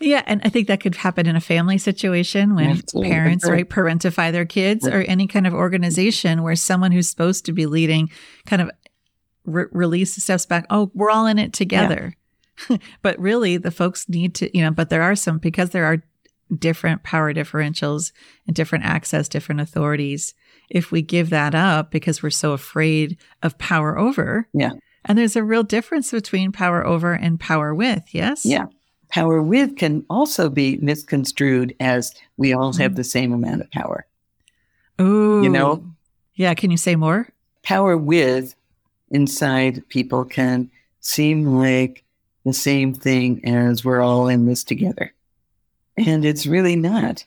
[0.00, 3.10] Yeah, and I think that could happen in a family situation when Absolutely.
[3.10, 7.52] parents, right, parentify their kids or any kind of organization where someone who's supposed to
[7.52, 8.10] be leading
[8.44, 8.70] kind of
[9.46, 10.66] re- release steps back.
[10.68, 12.14] Oh, we're all in it together.
[13.02, 16.02] but really, the folks need to, you know, but there are some, because there are
[16.54, 18.12] different power differentials
[18.46, 20.34] and different access, different authorities.
[20.68, 24.48] If we give that up because we're so afraid of power over.
[24.52, 24.72] Yeah.
[25.04, 28.02] And there's a real difference between power over and power with.
[28.12, 28.44] Yes.
[28.44, 28.66] Yeah.
[29.08, 32.96] Power with can also be misconstrued as we all have mm.
[32.96, 34.06] the same amount of power.
[35.00, 35.42] Ooh.
[35.42, 35.84] You know?
[36.34, 36.54] Yeah.
[36.54, 37.28] Can you say more?
[37.62, 38.56] Power with
[39.10, 42.04] inside people can seem like
[42.46, 45.12] the same thing as we're all in this together.
[45.98, 47.24] And it's really not.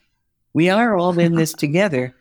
[0.54, 2.14] We are all in this together.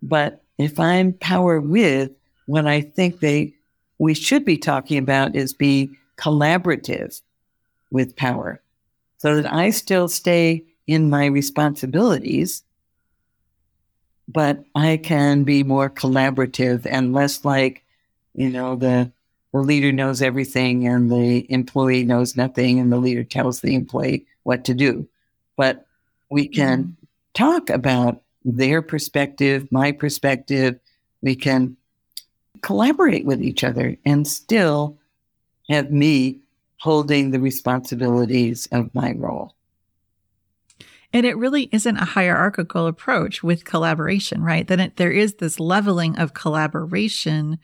[0.00, 2.10] But if I'm power with,
[2.46, 3.52] what I think they
[3.98, 7.20] we should be talking about is be collaborative
[7.90, 8.62] with power
[9.18, 12.62] so that I still stay in my responsibilities,
[14.26, 17.84] but I can be more collaborative and less like,
[18.34, 19.12] you know, the
[19.58, 24.24] the leader knows everything and the employee knows nothing and the leader tells the employee
[24.44, 25.08] what to do.
[25.56, 25.84] But
[26.30, 26.92] we can mm-hmm.
[27.34, 30.78] talk about their perspective, my perspective.
[31.22, 31.76] We can
[32.62, 34.96] collaborate with each other and still
[35.68, 36.38] have me
[36.78, 39.54] holding the responsibilities of my role.
[41.12, 44.68] And it really isn't a hierarchical approach with collaboration, right?
[44.68, 47.58] That it, there is this leveling of collaboration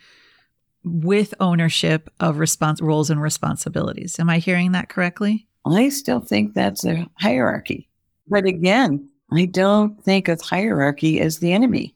[0.84, 4.18] with ownership of respons- roles and responsibilities.
[4.18, 5.46] Am I hearing that correctly?
[5.66, 7.88] I still think that's a hierarchy.
[8.28, 11.94] But again, I don't think of hierarchy as the enemy.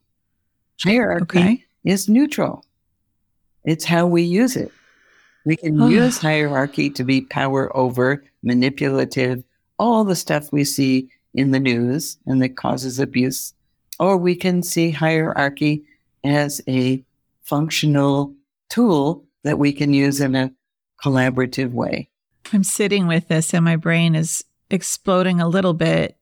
[0.82, 1.64] Hierarchy okay.
[1.84, 2.64] is neutral.
[3.64, 4.72] It's how we use it.
[5.44, 9.42] We can use hierarchy to be power over, manipulative,
[9.78, 13.54] all the stuff we see in the news and that causes abuse.
[13.98, 15.84] Or we can see hierarchy
[16.24, 17.02] as a
[17.42, 18.34] functional
[18.68, 20.52] tool that we can use in a
[21.02, 22.10] collaborative way.
[22.52, 26.16] I'm sitting with this and my brain is exploding a little bit.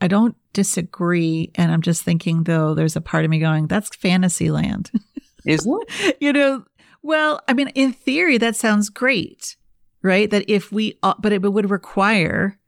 [0.00, 1.50] I don't disagree.
[1.54, 4.90] And I'm just thinking, though, there's a part of me going, that's fantasy land.
[5.46, 6.16] Isn't it?
[6.20, 6.64] you know,
[7.02, 9.56] well, I mean, in theory, that sounds great,
[10.02, 10.30] right?
[10.30, 12.58] That if we, but it would require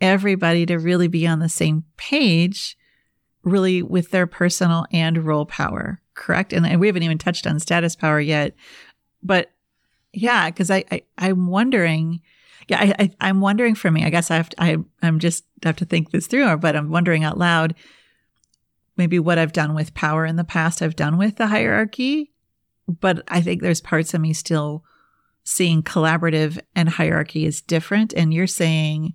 [0.00, 2.76] everybody to really be on the same page,
[3.42, 6.52] really with their personal and role power, correct?
[6.52, 8.54] And, and we haven't even touched on status power yet,
[9.22, 9.50] but
[10.12, 12.20] yeah, because I, I I'm wondering.
[12.66, 14.04] Yeah, I, I am wondering for me.
[14.04, 16.90] I guess I have to, I I'm just have to think this through, but I'm
[16.90, 17.74] wondering out loud.
[18.98, 22.30] Maybe what I've done with power in the past, I've done with the hierarchy,
[22.86, 24.84] but I think there's parts of me still
[25.44, 28.12] seeing collaborative and hierarchy is different.
[28.12, 29.14] And you're saying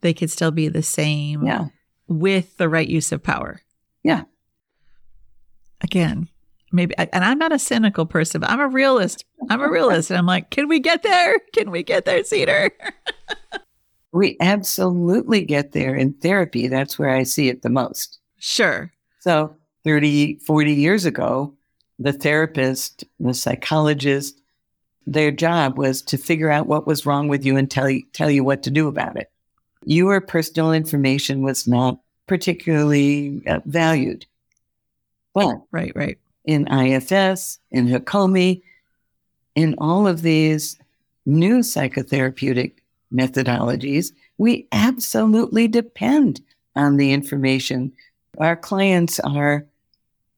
[0.00, 1.66] they could still be the same yeah.
[2.08, 3.60] with the right use of power.
[4.02, 4.22] Yeah.
[5.80, 6.30] Again,
[6.72, 9.24] maybe, and I'm not a cynical person, but I'm a realist.
[9.50, 10.10] I'm a realist.
[10.10, 11.38] And I'm like, can we get there?
[11.54, 12.70] Can we get there, Cedar?
[14.12, 16.68] we absolutely get there in therapy.
[16.68, 18.18] That's where I see it the most.
[18.38, 18.92] Sure.
[19.20, 19.54] So
[19.84, 21.54] 30, 40 years ago,
[21.98, 24.40] the therapist, the psychologist,
[25.06, 28.30] their job was to figure out what was wrong with you and tell you, tell
[28.30, 29.30] you what to do about it.
[29.84, 34.26] Your personal information was not particularly uh, valued.
[35.34, 36.18] But right, right.
[36.48, 38.62] In IFS, in Hakomi,
[39.54, 40.78] in all of these
[41.26, 42.72] new psychotherapeutic
[43.12, 46.40] methodologies, we absolutely depend
[46.74, 47.92] on the information.
[48.38, 49.66] Our clients are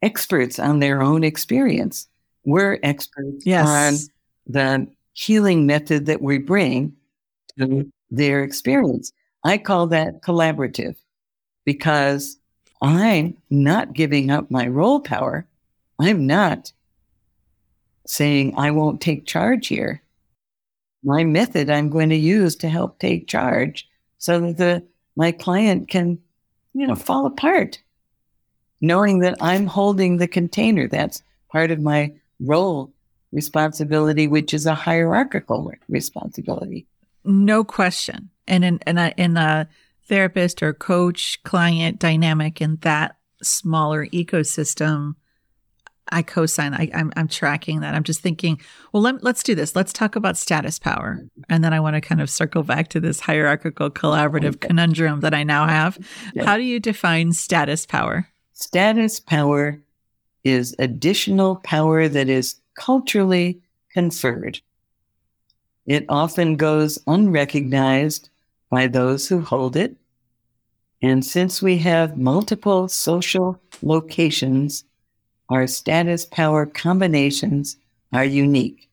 [0.02, 2.08] experts on their own experience.
[2.44, 3.68] We're experts yes.
[3.68, 6.92] on the healing method that we bring
[7.56, 9.12] to their experience.
[9.44, 10.96] I call that collaborative
[11.64, 12.36] because
[12.82, 15.46] I'm not giving up my role power.
[16.00, 16.72] I'm not
[18.06, 20.02] saying I won't take charge here.
[21.02, 24.86] My method I'm going to use to help take charge so that the,
[25.16, 26.18] my client can,
[26.74, 27.80] you know, fall apart
[28.80, 30.88] knowing that I'm holding the container.
[30.88, 32.92] That's part of my role
[33.32, 36.86] responsibility, which is a hierarchical responsibility.
[37.24, 38.30] No question.
[38.48, 39.68] And in, in, a, in a
[40.08, 45.14] therapist or coach client dynamic in that smaller ecosystem,
[46.08, 46.74] I co-sign.
[46.74, 47.94] I, am I'm, I'm tracking that.
[47.94, 48.60] I'm just thinking,
[48.92, 49.76] well, let, let's do this.
[49.76, 53.00] Let's talk about status power, and then I want to kind of circle back to
[53.00, 54.68] this hierarchical collaborative okay.
[54.68, 55.98] conundrum that I now have.
[56.34, 56.44] Yeah.
[56.44, 58.28] How do you define status power?
[58.52, 59.80] Status power
[60.44, 63.60] is additional power that is culturally
[63.92, 64.60] conferred.
[65.86, 68.28] It often goes unrecognized
[68.70, 69.96] by those who hold it.
[71.02, 74.84] And since we have multiple social locations,
[75.50, 77.76] our status power combinations
[78.12, 78.88] are unique.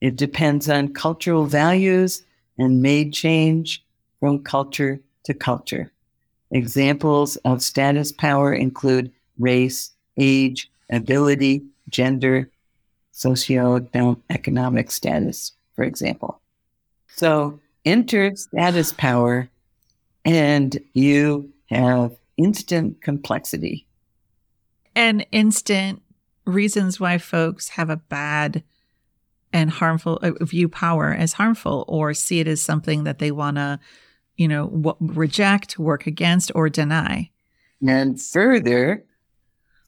[0.00, 2.24] It depends on cultural values
[2.58, 3.82] and may change
[4.20, 5.92] from culture to culture.
[6.50, 12.50] Examples of status power include race, age, ability, gender,
[13.12, 16.40] socioeconomic status, for example.
[17.08, 19.48] So enter status power
[20.24, 23.86] and you have instant complexity.
[24.94, 26.02] And instant
[26.46, 28.62] reasons why folks have a bad
[29.52, 33.56] and harmful uh, view power as harmful or see it as something that they want
[33.56, 33.78] to
[34.36, 37.30] you know, w- reject, work against, or deny.
[37.86, 39.04] And further,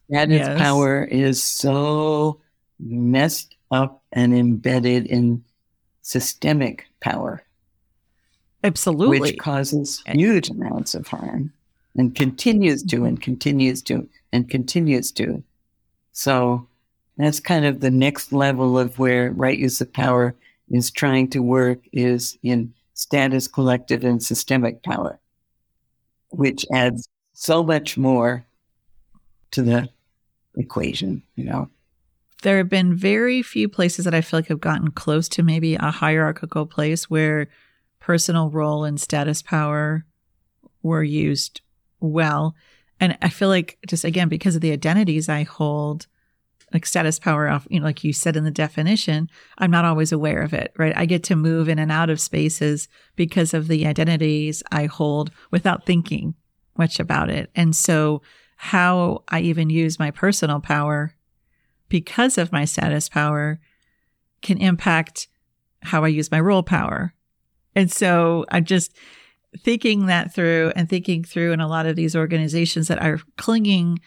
[0.09, 0.59] that its Yes.
[0.59, 2.41] power is so
[2.79, 5.45] messed up and embedded in
[6.03, 7.43] systemic power,
[8.63, 9.19] Absolutely.
[9.19, 11.53] which causes huge amounts of harm
[11.97, 15.43] and continues to and continues to and continues to.
[16.13, 16.67] So
[17.17, 20.35] that's kind of the next level of where right use of power
[20.71, 25.19] is trying to work is in status collective and systemic power,
[26.31, 28.45] which adds so much more
[29.53, 29.89] to the
[30.57, 31.69] equation, you know.
[32.43, 35.75] there have been very few places that I feel like have gotten close to maybe
[35.75, 37.49] a hierarchical place where
[38.01, 40.05] personal role and status power
[40.83, 41.61] were used
[42.07, 42.55] well.
[43.01, 46.07] And I feel like just again, because of the identities I hold,
[46.73, 49.29] like status power off, you know, like you said in the definition,
[49.59, 50.97] I'm not always aware of it, right?
[50.97, 55.31] I get to move in and out of spaces because of the identities I hold
[55.51, 56.35] without thinking
[56.77, 57.51] much about it.
[57.55, 58.23] And so
[58.57, 61.15] how I even use my personal power
[61.89, 63.61] because of my status power
[64.43, 65.29] can impact
[65.83, 67.15] how I use my role power.
[67.75, 68.97] And so I'm just
[69.63, 73.99] thinking that through and thinking through in a lot of these organizations that are clinging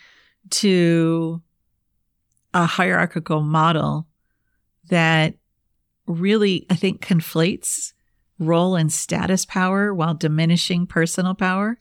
[0.51, 1.41] to
[2.53, 4.07] a hierarchical model
[4.89, 5.35] that
[6.07, 7.93] really, I think, conflates
[8.39, 11.77] role and status power while diminishing personal power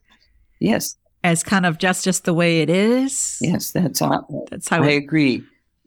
[0.60, 3.38] Yes, as kind of just just the way it is.
[3.40, 4.46] yes, that's all.
[4.50, 5.44] That's how I it, agree.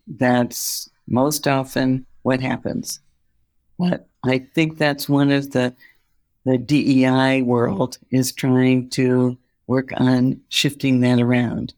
[0.08, 3.02] That's most often what happens.
[3.78, 5.76] But I think that's one of the
[6.46, 9.38] the DEI world is trying to
[9.68, 11.74] work on shifting that around.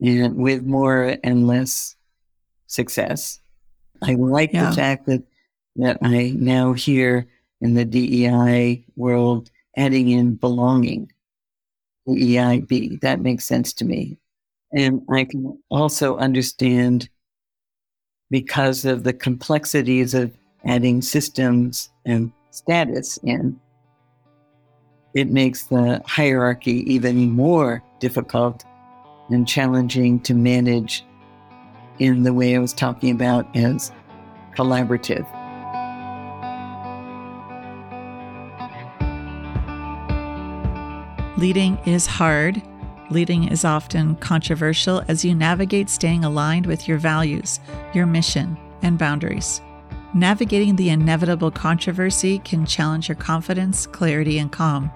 [0.00, 1.94] And with more and less
[2.66, 3.40] success.
[4.02, 4.70] I like Yeah.
[4.70, 5.22] the fact that
[5.76, 7.26] that I now hear
[7.62, 11.10] in the DEI world adding in belonging.
[12.06, 13.00] DEIB.
[13.00, 14.18] That makes sense to me.
[14.72, 17.08] And I can also understand
[18.30, 23.58] because of the complexities of adding systems and status in,
[25.14, 28.64] it makes the hierarchy even more difficult
[29.30, 31.04] and challenging to manage
[31.98, 33.92] in the way I was talking about as
[34.56, 35.26] collaborative.
[41.38, 42.62] Leading is hard.
[43.10, 47.60] Leading is often controversial as you navigate staying aligned with your values,
[47.92, 49.60] your mission, and boundaries.
[50.14, 54.90] Navigating the inevitable controversy can challenge your confidence, clarity, and calm.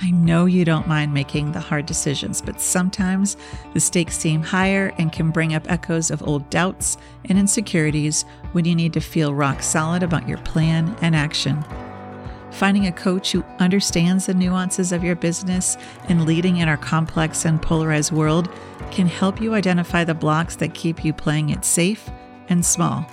[0.00, 3.36] I know you don't mind making the hard decisions, but sometimes
[3.72, 8.64] the stakes seem higher and can bring up echoes of old doubts and insecurities when
[8.64, 11.64] you need to feel rock solid about your plan and action.
[12.52, 15.76] Finding a coach who understands the nuances of your business
[16.08, 18.48] and leading in our complex and polarized world
[18.92, 22.08] can help you identify the blocks that keep you playing it safe
[22.48, 23.04] and small.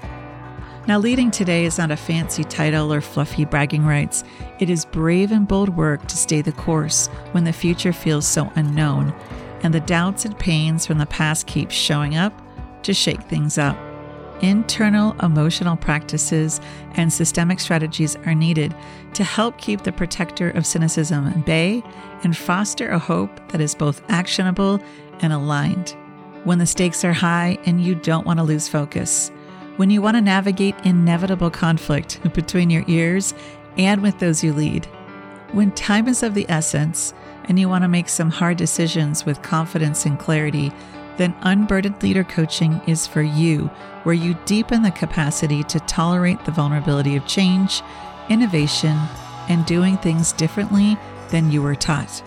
[0.86, 4.26] Now, leading today is not a fancy title or fluffy bragging rights.
[4.60, 8.52] It is brave and bold work to stay the course when the future feels so
[8.56, 9.14] unknown
[9.62, 12.34] and the doubts and pains from the past keep showing up
[12.84, 13.78] to shake things up.
[14.42, 16.60] Internal emotional practices
[16.96, 18.76] and systemic strategies are needed
[19.14, 21.82] to help keep the protector of cynicism at bay
[22.24, 24.82] and foster a hope that is both actionable
[25.22, 25.96] and aligned.
[26.44, 29.32] When the stakes are high and you don't want to lose focus,
[29.78, 33.34] when you want to navigate inevitable conflict between your ears
[33.78, 34.86] and with those you lead,
[35.52, 37.14] when time is of the essence
[37.46, 40.72] and you want to make some hard decisions with confidence and clarity,
[41.18, 43.68] then Unburdened Leader Coaching is for you,
[44.04, 47.82] where you deepen the capacity to tolerate the vulnerability of change,
[48.30, 48.98] innovation,
[49.50, 50.98] and doing things differently
[51.30, 52.24] than you were taught.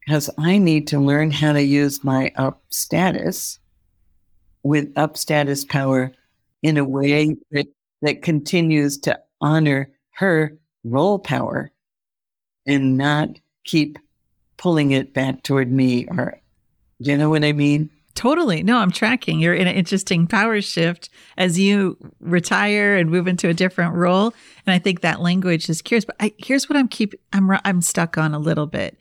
[0.00, 3.58] because I need to learn how to use my up status
[4.62, 6.12] with up status power
[6.66, 7.66] in a way that,
[8.02, 11.70] that continues to honor her role power
[12.66, 13.28] and not
[13.64, 13.98] keep
[14.56, 16.40] pulling it back toward me or
[16.98, 17.90] you know what I mean?
[18.14, 18.64] Totally.
[18.64, 19.38] No, I'm tracking.
[19.38, 24.32] You're in an interesting power shift as you retire and move into a different role.
[24.66, 26.06] And I think that language is curious.
[26.06, 28.98] But I, here's what I'm keep I'm I'm stuck on a little bit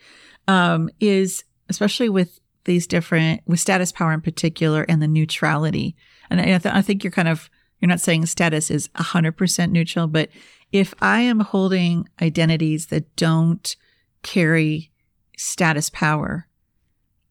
[0.47, 5.95] um, is especially with these different with status power in particular and the neutrality.
[6.29, 7.49] And I, th- I think you're kind of
[7.79, 10.29] you're not saying status is 100% neutral, but
[10.71, 13.75] if I am holding identities that don't
[14.23, 14.91] carry
[15.37, 16.47] status power,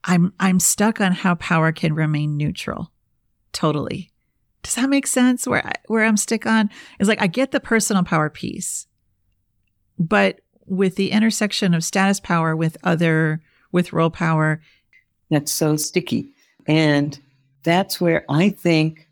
[0.05, 2.93] I'm I'm stuck on how power can remain neutral.
[3.53, 4.11] Totally.
[4.63, 5.47] Does that make sense?
[5.47, 8.87] Where I, where I'm stuck on is like I get the personal power piece,
[9.99, 13.43] but with the intersection of status power with other
[13.73, 14.63] with role power.
[15.31, 16.33] That's so sticky.
[16.67, 17.19] And
[17.63, 19.09] that's where I think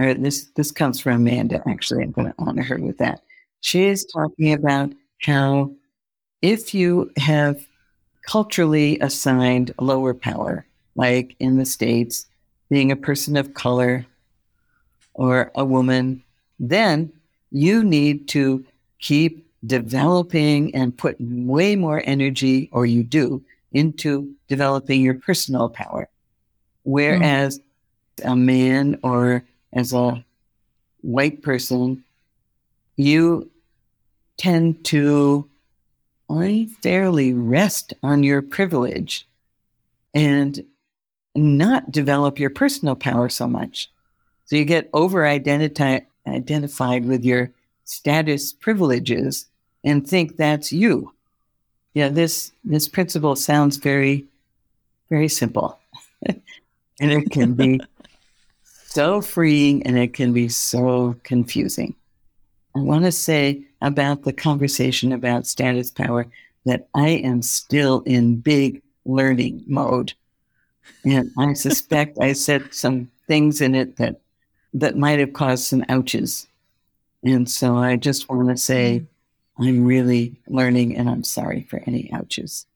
[0.00, 2.02] or this this comes from Amanda, actually.
[2.02, 3.22] I'm gonna honor her with that.
[3.60, 4.92] She is talking about
[5.22, 5.72] how
[6.42, 7.66] if you have
[8.26, 12.26] culturally assigned lower power, like in the States,
[12.68, 14.06] being a person of color
[15.14, 16.22] or a woman,
[16.58, 17.12] then
[17.50, 18.64] you need to
[19.00, 23.42] keep developing and put way more energy, or you do,
[23.72, 26.08] into developing your personal power.
[26.84, 27.62] Whereas mm
[28.24, 29.42] a man or
[29.72, 30.24] as a
[31.02, 32.04] white person,
[32.96, 33.50] you
[34.36, 35.48] tend to
[36.28, 39.26] unfairly rest on your privilege
[40.14, 40.64] and
[41.34, 43.90] not develop your personal power so much.
[44.46, 47.50] So you get over identified with your
[47.84, 49.46] status privileges
[49.84, 51.12] and think that's you.
[51.94, 54.26] Yeah, this this principle sounds very,
[55.08, 55.78] very simple.
[56.26, 56.40] and
[57.00, 57.80] it can be
[58.90, 61.94] so freeing and it can be so confusing.
[62.74, 66.26] I want to say about the conversation about status power
[66.66, 70.12] that I am still in big learning mode.
[71.04, 74.20] And I suspect I said some things in it that
[74.74, 76.46] that might have caused some ouches.
[77.24, 79.00] And so I just want to say
[79.58, 79.62] mm-hmm.
[79.62, 82.66] I'm really learning and I'm sorry for any ouches,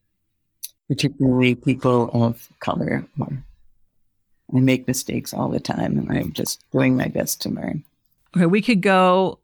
[0.88, 3.06] particularly people of color.
[4.54, 7.84] I make mistakes all the time and I'm just doing my best to learn.
[8.36, 9.38] Okay, we could go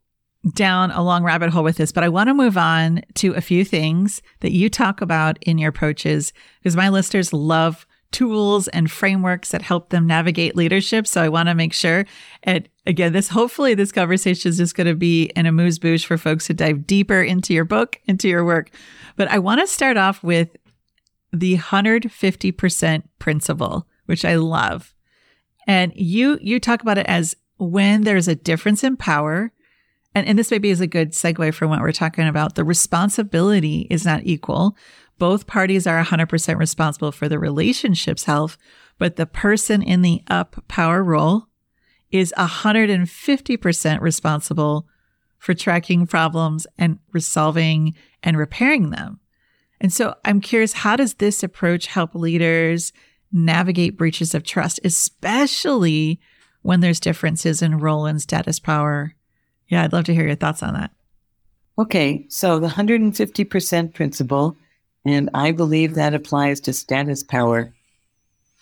[0.55, 3.41] down a long rabbit hole with this, but I want to move on to a
[3.41, 8.91] few things that you talk about in your approaches because my listeners love tools and
[8.91, 11.07] frameworks that help them navigate leadership.
[11.07, 12.07] So I want to make sure.
[12.43, 16.19] And again, this hopefully this conversation is just going to be an amuse bouche for
[16.19, 18.71] folks to dive deeper into your book, into your work.
[19.17, 20.57] But I want to start off with
[21.33, 24.95] the 150% principle, which I love.
[25.67, 29.53] And you you talk about it as when there's a difference in power,
[30.15, 32.55] and, and this maybe is a good segue from what we're talking about.
[32.55, 34.77] The responsibility is not equal.
[35.19, 38.57] Both parties are 100% responsible for the relationship's health,
[38.99, 41.47] but the person in the up power role
[42.11, 44.89] is 150% responsible
[45.39, 49.21] for tracking problems and resolving and repairing them.
[49.81, 52.93] And so I'm curious, how does this approach help leaders
[53.33, 56.21] navigate breaches of trust, especially
[56.63, 59.15] when there's differences in role and status power
[59.71, 60.91] yeah, I'd love to hear your thoughts on that.
[61.79, 64.57] Okay, so the 150% principle,
[65.05, 67.73] and I believe that applies to status power,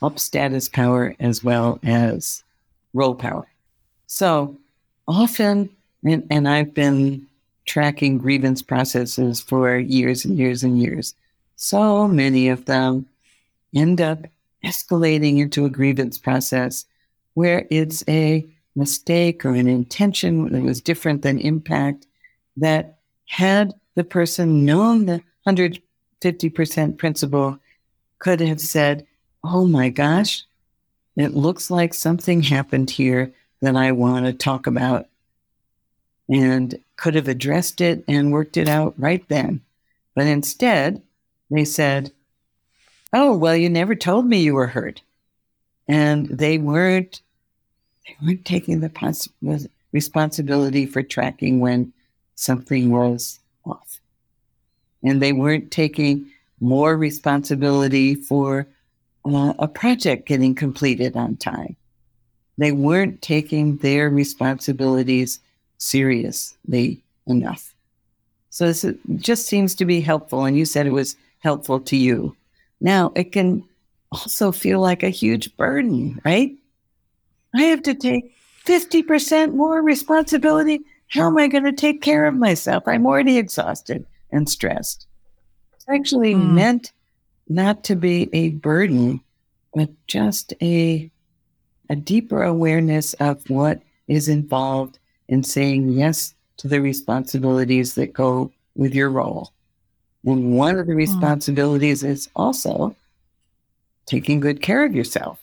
[0.02, 2.44] up status power, as well as
[2.92, 3.46] role power.
[4.06, 4.56] So
[5.08, 5.70] often,
[6.04, 7.26] and, and I've been
[7.64, 11.14] tracking grievance processes for years and years and years,
[11.56, 13.06] so many of them
[13.74, 14.26] end up
[14.64, 16.84] escalating into a grievance process
[17.34, 22.06] where it's a mistake or an intention that was different than impact,
[22.56, 25.80] that had the person known the 100%
[26.20, 27.78] 50%
[28.18, 29.06] could have said,
[29.44, 30.44] Oh my gosh,
[31.16, 35.06] it looks like something happened here that I want to talk about
[36.28, 39.62] and could have addressed it and worked it out right then.
[40.14, 41.02] But instead,
[41.50, 42.12] they said,
[43.12, 45.02] Oh, well, you never told me you were hurt.
[45.88, 47.22] And they weren't
[48.06, 49.28] they weren't taking the pos-
[49.92, 51.92] responsibility for tracking when
[52.34, 54.00] something was off.
[55.02, 56.26] And they weren't taking
[56.60, 58.66] more responsibility for
[59.24, 61.76] uh, a project getting completed on time.
[62.56, 65.40] They weren't taking their responsibilities
[65.78, 67.74] seriously enough.
[68.50, 68.84] So this
[69.16, 70.44] just seems to be helpful.
[70.44, 72.36] And you said it was helpful to you.
[72.80, 73.64] Now it can
[74.12, 76.52] also feel like a huge burden, right?
[77.54, 80.80] I have to take 50% more responsibility.
[81.08, 82.84] How am I going to take care of myself?
[82.86, 85.06] I'm already exhausted and stressed.
[85.74, 86.52] It's actually mm.
[86.52, 86.92] meant
[87.48, 89.20] not to be a burden,
[89.74, 91.10] but just a,
[91.88, 94.98] a deeper awareness of what is involved
[95.28, 99.52] in saying yes to the responsibilities that go with your role.
[100.24, 100.98] And one of the hmm.
[100.98, 102.08] responsibilities mm.
[102.08, 102.94] is also
[104.06, 105.40] taking good care of yourself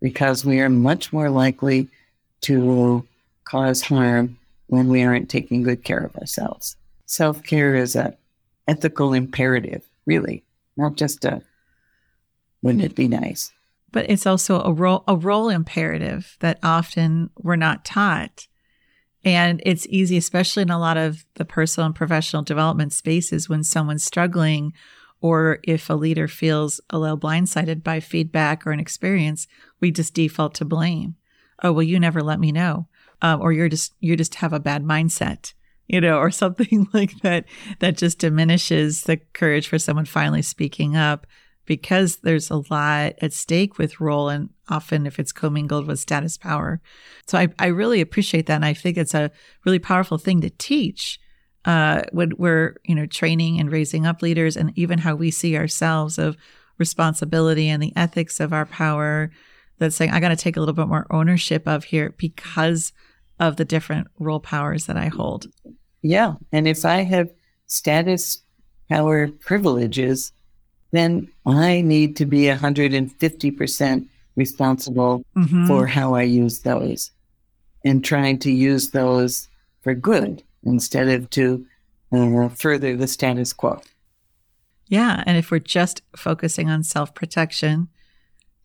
[0.00, 1.88] because we are much more likely
[2.42, 3.06] to
[3.44, 6.76] cause harm when we aren't taking good care of ourselves.
[7.06, 8.14] Self care is an
[8.66, 10.42] ethical imperative, really,
[10.76, 11.42] not just a
[12.62, 13.52] wouldn't it be nice?
[13.90, 18.46] But it's also a role a role imperative that often we're not taught.
[19.24, 23.64] And it's easy, especially in a lot of the personal and professional development spaces, when
[23.64, 24.72] someone's struggling
[25.20, 29.48] or if a leader feels a little blindsided by feedback or an experience,
[29.80, 31.16] we just default to blame.
[31.62, 32.86] Oh, well, you never let me know.
[33.20, 35.54] Um, or you're just, you just have a bad mindset,
[35.88, 37.46] you know, or something like that,
[37.80, 41.26] that just diminishes the courage for someone finally speaking up
[41.68, 46.38] because there's a lot at stake with role and often if it's commingled with status
[46.38, 46.80] power.
[47.26, 48.54] So I, I really appreciate that.
[48.54, 49.30] And I think it's a
[49.66, 51.20] really powerful thing to teach
[51.66, 55.56] uh, when we're you know training and raising up leaders, and even how we see
[55.56, 56.36] ourselves of
[56.78, 59.30] responsibility and the ethics of our power.
[59.78, 62.92] That's saying I got to take a little bit more ownership of here because
[63.38, 65.46] of the different role powers that I hold.
[66.00, 67.30] Yeah, and if I have
[67.66, 68.42] status
[68.88, 70.32] power privileges,
[70.90, 75.66] then I need to be 150% responsible mm-hmm.
[75.66, 77.10] for how I use those
[77.84, 79.48] and trying to use those
[79.82, 81.66] for good instead of to
[82.12, 83.80] uh, further the status quo.
[84.86, 87.88] Yeah, and if we're just focusing on self protection,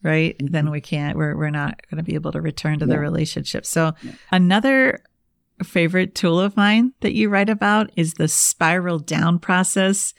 [0.01, 0.53] right, mm-hmm.
[0.53, 1.17] then we can't.
[1.17, 2.93] We're we're not going to be able to return to yeah.
[2.93, 3.65] the relationship.
[3.65, 4.13] So yeah.
[4.31, 5.03] another
[5.63, 10.13] favorite tool of mine that you write about is the spiral down process.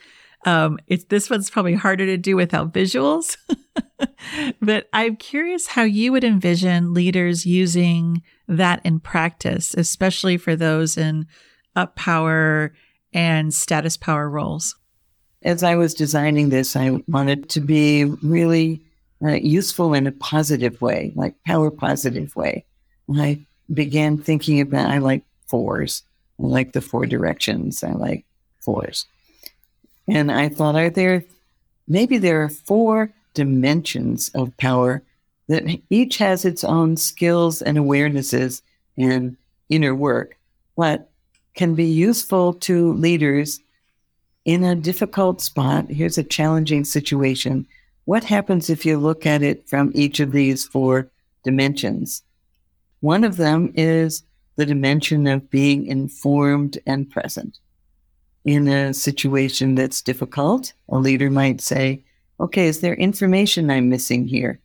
[0.44, 3.36] Um, it's this one's probably harder to do without visuals,
[4.60, 10.98] but I'm curious how you would envision leaders using that in practice, especially for those
[10.98, 11.26] in
[11.76, 12.72] up power
[13.14, 14.76] and status power roles?
[15.42, 18.82] As I was designing this, I wanted to be really
[19.22, 22.64] uh, useful in a positive way, like power positive way.
[23.14, 26.02] I began thinking about, I like fours.
[26.40, 27.84] I like the four directions.
[27.84, 28.24] I like
[28.60, 29.06] fours.
[30.06, 31.24] And I thought, are there,
[31.88, 35.02] maybe there are four dimensions of power
[35.48, 38.62] that each has its own skills and awarenesses
[38.96, 39.36] and
[39.68, 40.36] inner work,
[40.76, 41.10] but
[41.54, 43.60] can be useful to leaders
[44.44, 45.88] in a difficult spot.
[45.88, 47.66] Here's a challenging situation.
[48.04, 51.08] What happens if you look at it from each of these four
[51.44, 52.22] dimensions?
[53.00, 54.22] One of them is
[54.56, 57.58] the dimension of being informed and present.
[58.44, 62.02] In a situation that's difficult, a leader might say,
[62.38, 64.60] okay, is there information I'm missing here?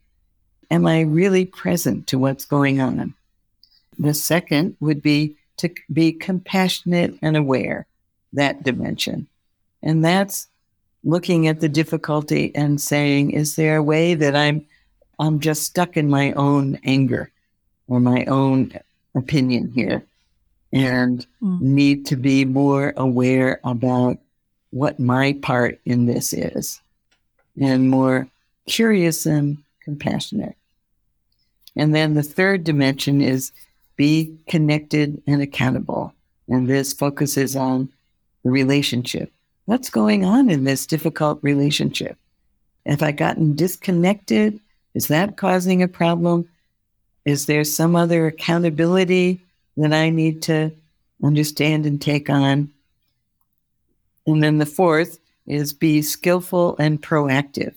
[0.69, 3.13] Am I really present to what's going on?
[3.97, 7.85] The second would be to be compassionate and aware,
[8.33, 9.27] that dimension.
[9.81, 10.47] And that's
[11.03, 14.65] looking at the difficulty and saying, is there a way that I'm
[15.19, 17.29] I'm just stuck in my own anger
[17.87, 18.73] or my own
[19.15, 20.03] opinion here
[20.71, 21.61] and mm.
[21.61, 24.17] need to be more aware about
[24.71, 26.81] what my part in this is
[27.59, 28.27] and more
[28.67, 30.55] curious and compassionate.
[31.75, 33.51] And then the third dimension is
[33.95, 36.13] be connected and accountable.
[36.47, 37.89] And this focuses on
[38.43, 39.31] the relationship.
[39.65, 42.17] What's going on in this difficult relationship?
[42.85, 44.59] Have I gotten disconnected?
[44.93, 46.49] Is that causing a problem?
[47.25, 49.41] Is there some other accountability
[49.79, 50.71] that I need to
[51.23, 52.71] understand and take on?
[54.27, 57.73] And then the fourth is be skillful and proactive.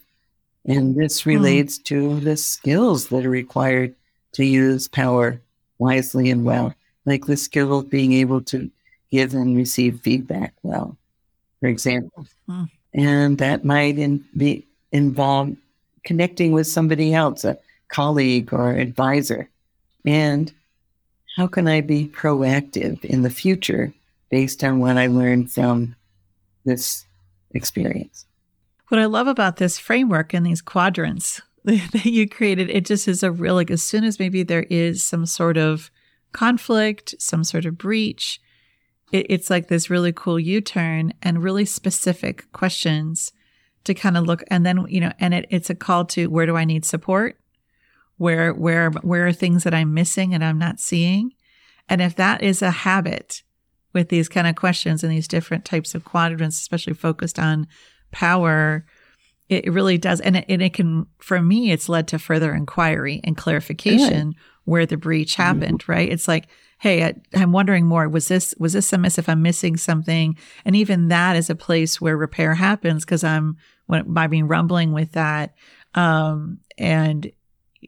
[0.65, 1.85] And this relates mm.
[1.85, 3.95] to the skills that are required
[4.33, 5.41] to use power
[5.79, 6.75] wisely and well,
[7.07, 8.71] like the skill of being able to
[9.11, 10.97] give and receive feedback well,
[11.61, 12.27] for example.
[12.49, 12.71] Mm.
[12.95, 15.57] And that might in, be involve
[16.05, 19.49] connecting with somebody else, a colleague or advisor.
[20.05, 20.53] And
[21.37, 23.93] how can I be proactive in the future
[24.30, 25.97] based on what I learned from
[26.64, 27.07] this
[27.53, 28.26] experience?
[28.89, 33.22] What I love about this framework and these quadrants that you created, it just is
[33.22, 35.91] a real, like, as soon as maybe there is some sort of
[36.33, 38.41] conflict, some sort of breach,
[39.12, 43.33] it, it's like this really cool U turn and really specific questions
[43.85, 44.43] to kind of look.
[44.49, 47.39] And then, you know, and it, it's a call to where do I need support?
[48.19, 51.33] Where, where, where are things that I'm missing and I'm not seeing?
[51.89, 53.43] And if that is a habit
[53.93, 57.67] with these kind of questions and these different types of quadrants, especially focused on
[58.11, 58.87] power,
[59.49, 60.21] it really does.
[60.21, 64.41] And it, and it can, for me, it's led to further inquiry and clarification Good.
[64.65, 65.43] where the breach mm-hmm.
[65.43, 65.93] happened, mm-hmm.
[65.93, 66.09] right?
[66.09, 66.49] It's like,
[66.79, 68.09] hey, I, am wondering more.
[68.09, 71.55] Was this was this a miss If I'm missing something, and even that is a
[71.55, 73.57] place where repair happens because I'm
[73.87, 75.55] when, by being rumbling with that,
[75.95, 77.31] um, and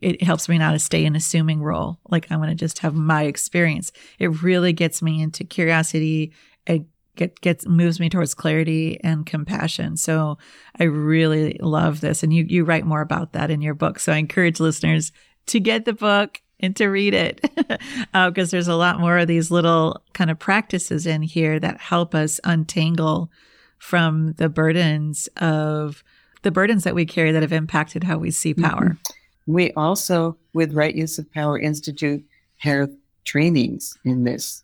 [0.00, 1.98] it helps me not to stay in assuming role.
[2.08, 3.92] Like I'm going to just have my experience.
[4.18, 6.32] It really gets me into curiosity.
[6.66, 6.84] It
[7.16, 9.96] get, gets moves me towards clarity and compassion.
[9.96, 10.38] So
[10.78, 13.98] I really love this, and you you write more about that in your book.
[13.98, 15.12] So I encourage listeners
[15.46, 17.68] to get the book and to read it because
[18.14, 22.14] uh, there's a lot more of these little kind of practices in here that help
[22.14, 23.30] us untangle
[23.78, 26.02] from the burdens of
[26.42, 28.90] the burdens that we carry that have impacted how we see power.
[28.90, 29.23] Mm-hmm.
[29.46, 32.24] We also, with Right Use of Power Institute,
[32.58, 32.90] have
[33.24, 34.62] trainings in this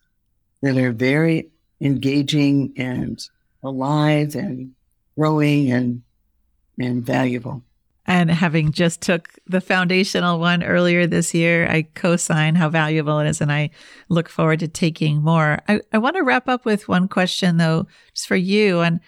[0.61, 3.27] that are very engaging and
[3.63, 4.73] alive and
[5.17, 6.01] growing and
[6.79, 7.63] and valuable.
[8.07, 13.27] And having just took the foundational one earlier this year i co-sign how valuable it
[13.27, 13.69] is and i
[14.09, 15.59] look forward to taking more.
[15.67, 18.81] I, I want to wrap up with one question though just for you.
[18.81, 18.99] And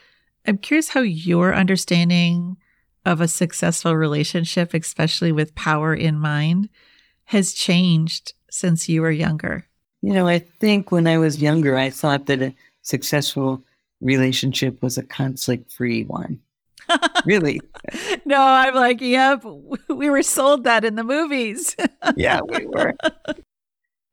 [0.45, 2.57] i'm curious how your understanding
[3.05, 6.69] of a successful relationship especially with power in mind
[7.25, 9.65] has changed since you were younger
[10.01, 13.63] you know i think when i was younger i thought that a successful
[14.01, 16.39] relationship was a conflict free one
[17.25, 17.61] really?
[18.25, 19.43] no, I'm like, yep,
[19.89, 21.75] we were sold that in the movies.
[22.15, 22.93] yeah, we were.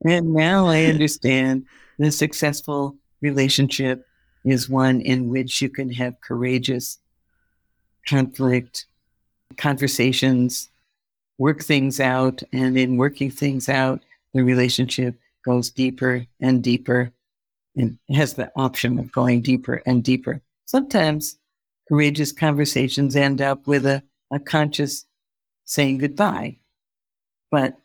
[0.05, 1.67] And now I understand
[1.99, 4.07] the successful relationship
[4.45, 6.99] is one in which you can have courageous
[8.07, 8.87] conflict,
[9.57, 10.71] conversations,
[11.39, 12.43] work things out.
[12.53, 14.03] And in working things out,
[14.35, 17.13] the relationship goes deeper and deeper
[17.77, 20.43] and has the option of going deeper and deeper.
[20.67, 21.39] Sometimes
[21.89, 25.07] courageous conversations end up with a, a conscious
[25.65, 26.59] saying goodbye.
[27.51, 27.77] But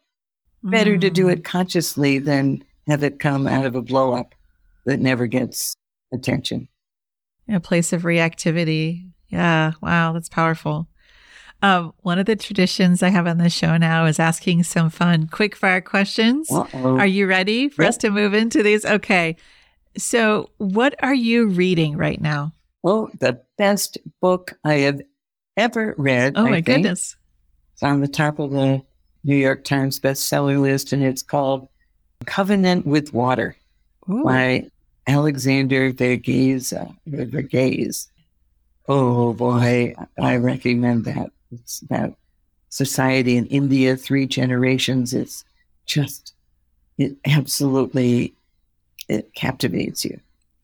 [0.63, 1.01] better mm.
[1.01, 1.43] to do it mm.
[1.43, 4.35] consciously than have it come out of a blow up
[4.85, 5.75] that never gets
[6.13, 6.67] attention.
[7.49, 9.09] A place of reactivity.
[9.35, 9.73] Yeah.
[9.81, 10.13] Wow.
[10.13, 10.87] That's powerful.
[11.61, 15.27] Um, one of the traditions I have on the show now is asking some fun
[15.27, 16.51] quick fire questions.
[16.51, 16.97] Uh-oh.
[16.97, 17.89] Are you ready for yep.
[17.89, 18.85] us to move into these?
[18.85, 19.35] Okay.
[19.97, 22.53] So, what are you reading right now?
[22.83, 25.01] Well, the best book I have
[25.57, 26.33] ever read.
[26.35, 26.65] Oh, I my think.
[26.65, 27.15] goodness.
[27.73, 28.83] It's on the top of the
[29.23, 31.67] New York Times bestseller list, and it's called
[32.25, 33.55] Covenant with Water
[34.09, 34.23] Ooh.
[34.23, 34.69] by
[35.07, 36.73] Alexander Verghese.
[36.79, 38.07] Uh, Verghese.
[38.87, 41.31] Oh, boy, I recommend that.
[41.51, 42.15] It's about
[42.69, 45.13] society in India, three generations.
[45.13, 45.43] It's
[45.85, 46.33] just,
[46.97, 48.35] it absolutely,
[49.07, 50.19] it captivates you.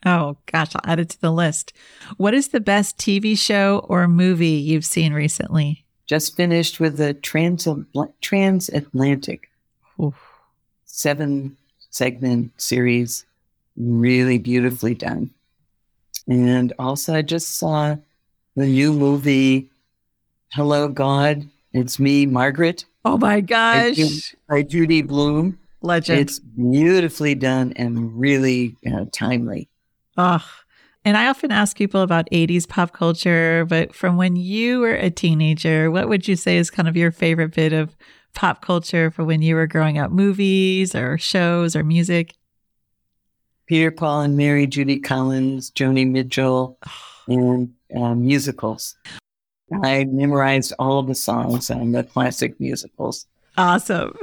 [0.05, 1.73] Oh, gosh, I'll add it to the list.
[2.17, 5.85] What is the best TV show or movie you've seen recently?
[6.07, 9.49] Just finished with the Transatlantic
[10.85, 11.57] seven
[11.89, 13.25] segment series,
[13.77, 15.29] really beautifully done.
[16.27, 17.95] And also, I just saw
[18.55, 19.69] the new movie,
[20.53, 22.85] Hello God, It's Me, Margaret.
[23.05, 24.35] Oh my gosh.
[24.49, 25.57] By, Judy Blume.
[25.81, 26.19] Legend.
[26.19, 29.67] It's beautifully done and really uh, timely.
[30.17, 30.45] Oh,
[31.03, 35.09] and I often ask people about 80s pop culture, but from when you were a
[35.09, 37.95] teenager, what would you say is kind of your favorite bit of
[38.35, 40.11] pop culture for when you were growing up?
[40.11, 42.35] Movies or shows or music?
[43.65, 46.77] Peter, Paul, and Mary, Judy Collins, Joni Mitchell,
[47.33, 48.95] and um, musicals.
[49.83, 53.25] I memorized all of the songs on the classic musicals.
[53.57, 54.17] Awesome.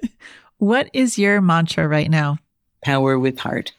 [0.58, 2.38] what is your mantra right now?
[2.82, 3.72] Power with heart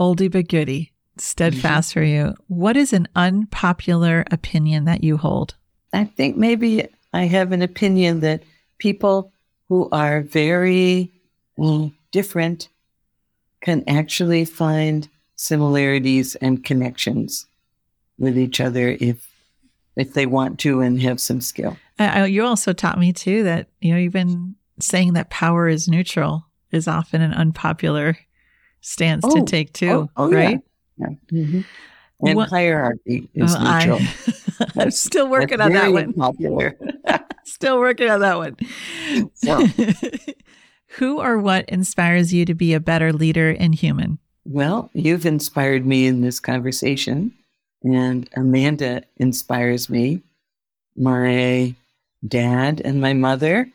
[0.00, 0.92] oldie but goodie.
[1.18, 2.00] steadfast mm-hmm.
[2.00, 2.34] for you.
[2.48, 5.54] What is an unpopular opinion that you hold?
[5.92, 8.42] I think maybe I have an opinion that
[8.78, 9.30] people
[9.68, 11.12] who are very
[11.58, 12.68] mm, different
[13.60, 17.46] can actually find similarities and connections
[18.20, 19.26] with each other if
[19.96, 21.76] if they want to and have some skill.
[21.98, 26.46] Uh, you also taught me too that you know even saying that power is neutral
[26.70, 28.16] is often an unpopular
[28.80, 30.60] stance oh, to take too, oh, oh, right?
[30.96, 31.06] Yeah.
[31.30, 31.42] yeah.
[31.42, 31.60] Mm-hmm.
[32.22, 33.98] And what, hierarchy is well, neutral.
[34.78, 36.12] I, am still working on that one.
[36.12, 36.76] Popular.
[37.44, 38.56] still working on that one.
[39.34, 39.66] So.
[40.94, 44.18] Who or what inspires you to be a better leader and human?
[44.44, 47.32] Well, you've inspired me in this conversation,
[47.82, 50.22] and Amanda inspires me.
[50.96, 51.74] My
[52.26, 53.68] dad and my mother,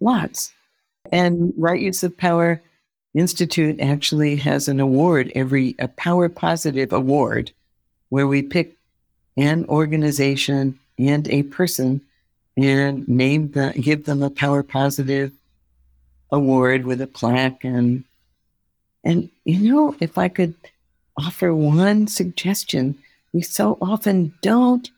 [0.00, 0.52] lots.
[1.10, 2.62] And Right Use of Power
[3.14, 7.52] Institute actually has an award every a Power Positive Award,
[8.08, 8.76] where we pick
[9.36, 12.00] an organization and a person
[12.56, 15.32] and name the give them a Power Positive
[16.32, 18.04] award with a plaque and
[19.04, 20.54] and you know if i could
[21.16, 22.96] offer one suggestion.
[23.32, 24.90] We so often don't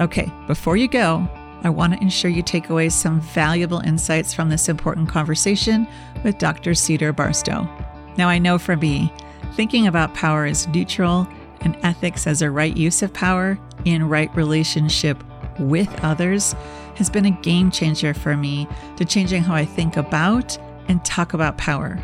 [0.00, 1.28] Okay, before you go,
[1.64, 5.88] I want to ensure you take away some valuable insights from this important conversation
[6.22, 6.74] with Dr.
[6.74, 7.68] Cedar Barstow.
[8.16, 9.12] Now, I know for me,
[9.58, 11.26] Thinking about power as neutral
[11.62, 13.58] and ethics as a right use of power
[13.92, 15.22] in right relationship
[15.58, 16.54] with others
[16.96, 18.66] has been a game changer for me
[18.96, 20.58] to changing how I think about
[20.88, 22.02] and talk about power.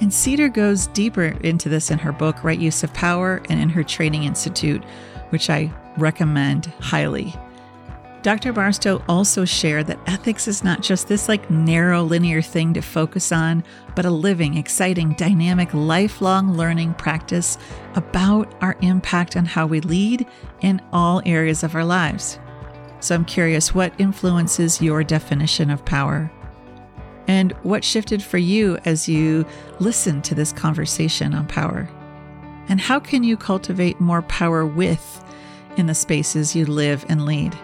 [0.00, 3.70] And Cedar goes deeper into this in her book, Right Use of Power, and in
[3.70, 4.84] her training institute,
[5.30, 7.34] which I recommend highly.
[8.26, 8.52] Dr.
[8.52, 13.30] Barstow also shared that ethics is not just this like narrow linear thing to focus
[13.30, 13.62] on,
[13.94, 17.56] but a living, exciting, dynamic, lifelong learning practice
[17.94, 20.26] about our impact on how we lead
[20.60, 22.40] in all areas of our lives.
[22.98, 26.28] So I'm curious what influences your definition of power?
[27.28, 29.46] And what shifted for you as you
[29.78, 31.88] listened to this conversation on power?
[32.68, 35.24] And how can you cultivate more power with
[35.76, 37.56] in the spaces you live and lead?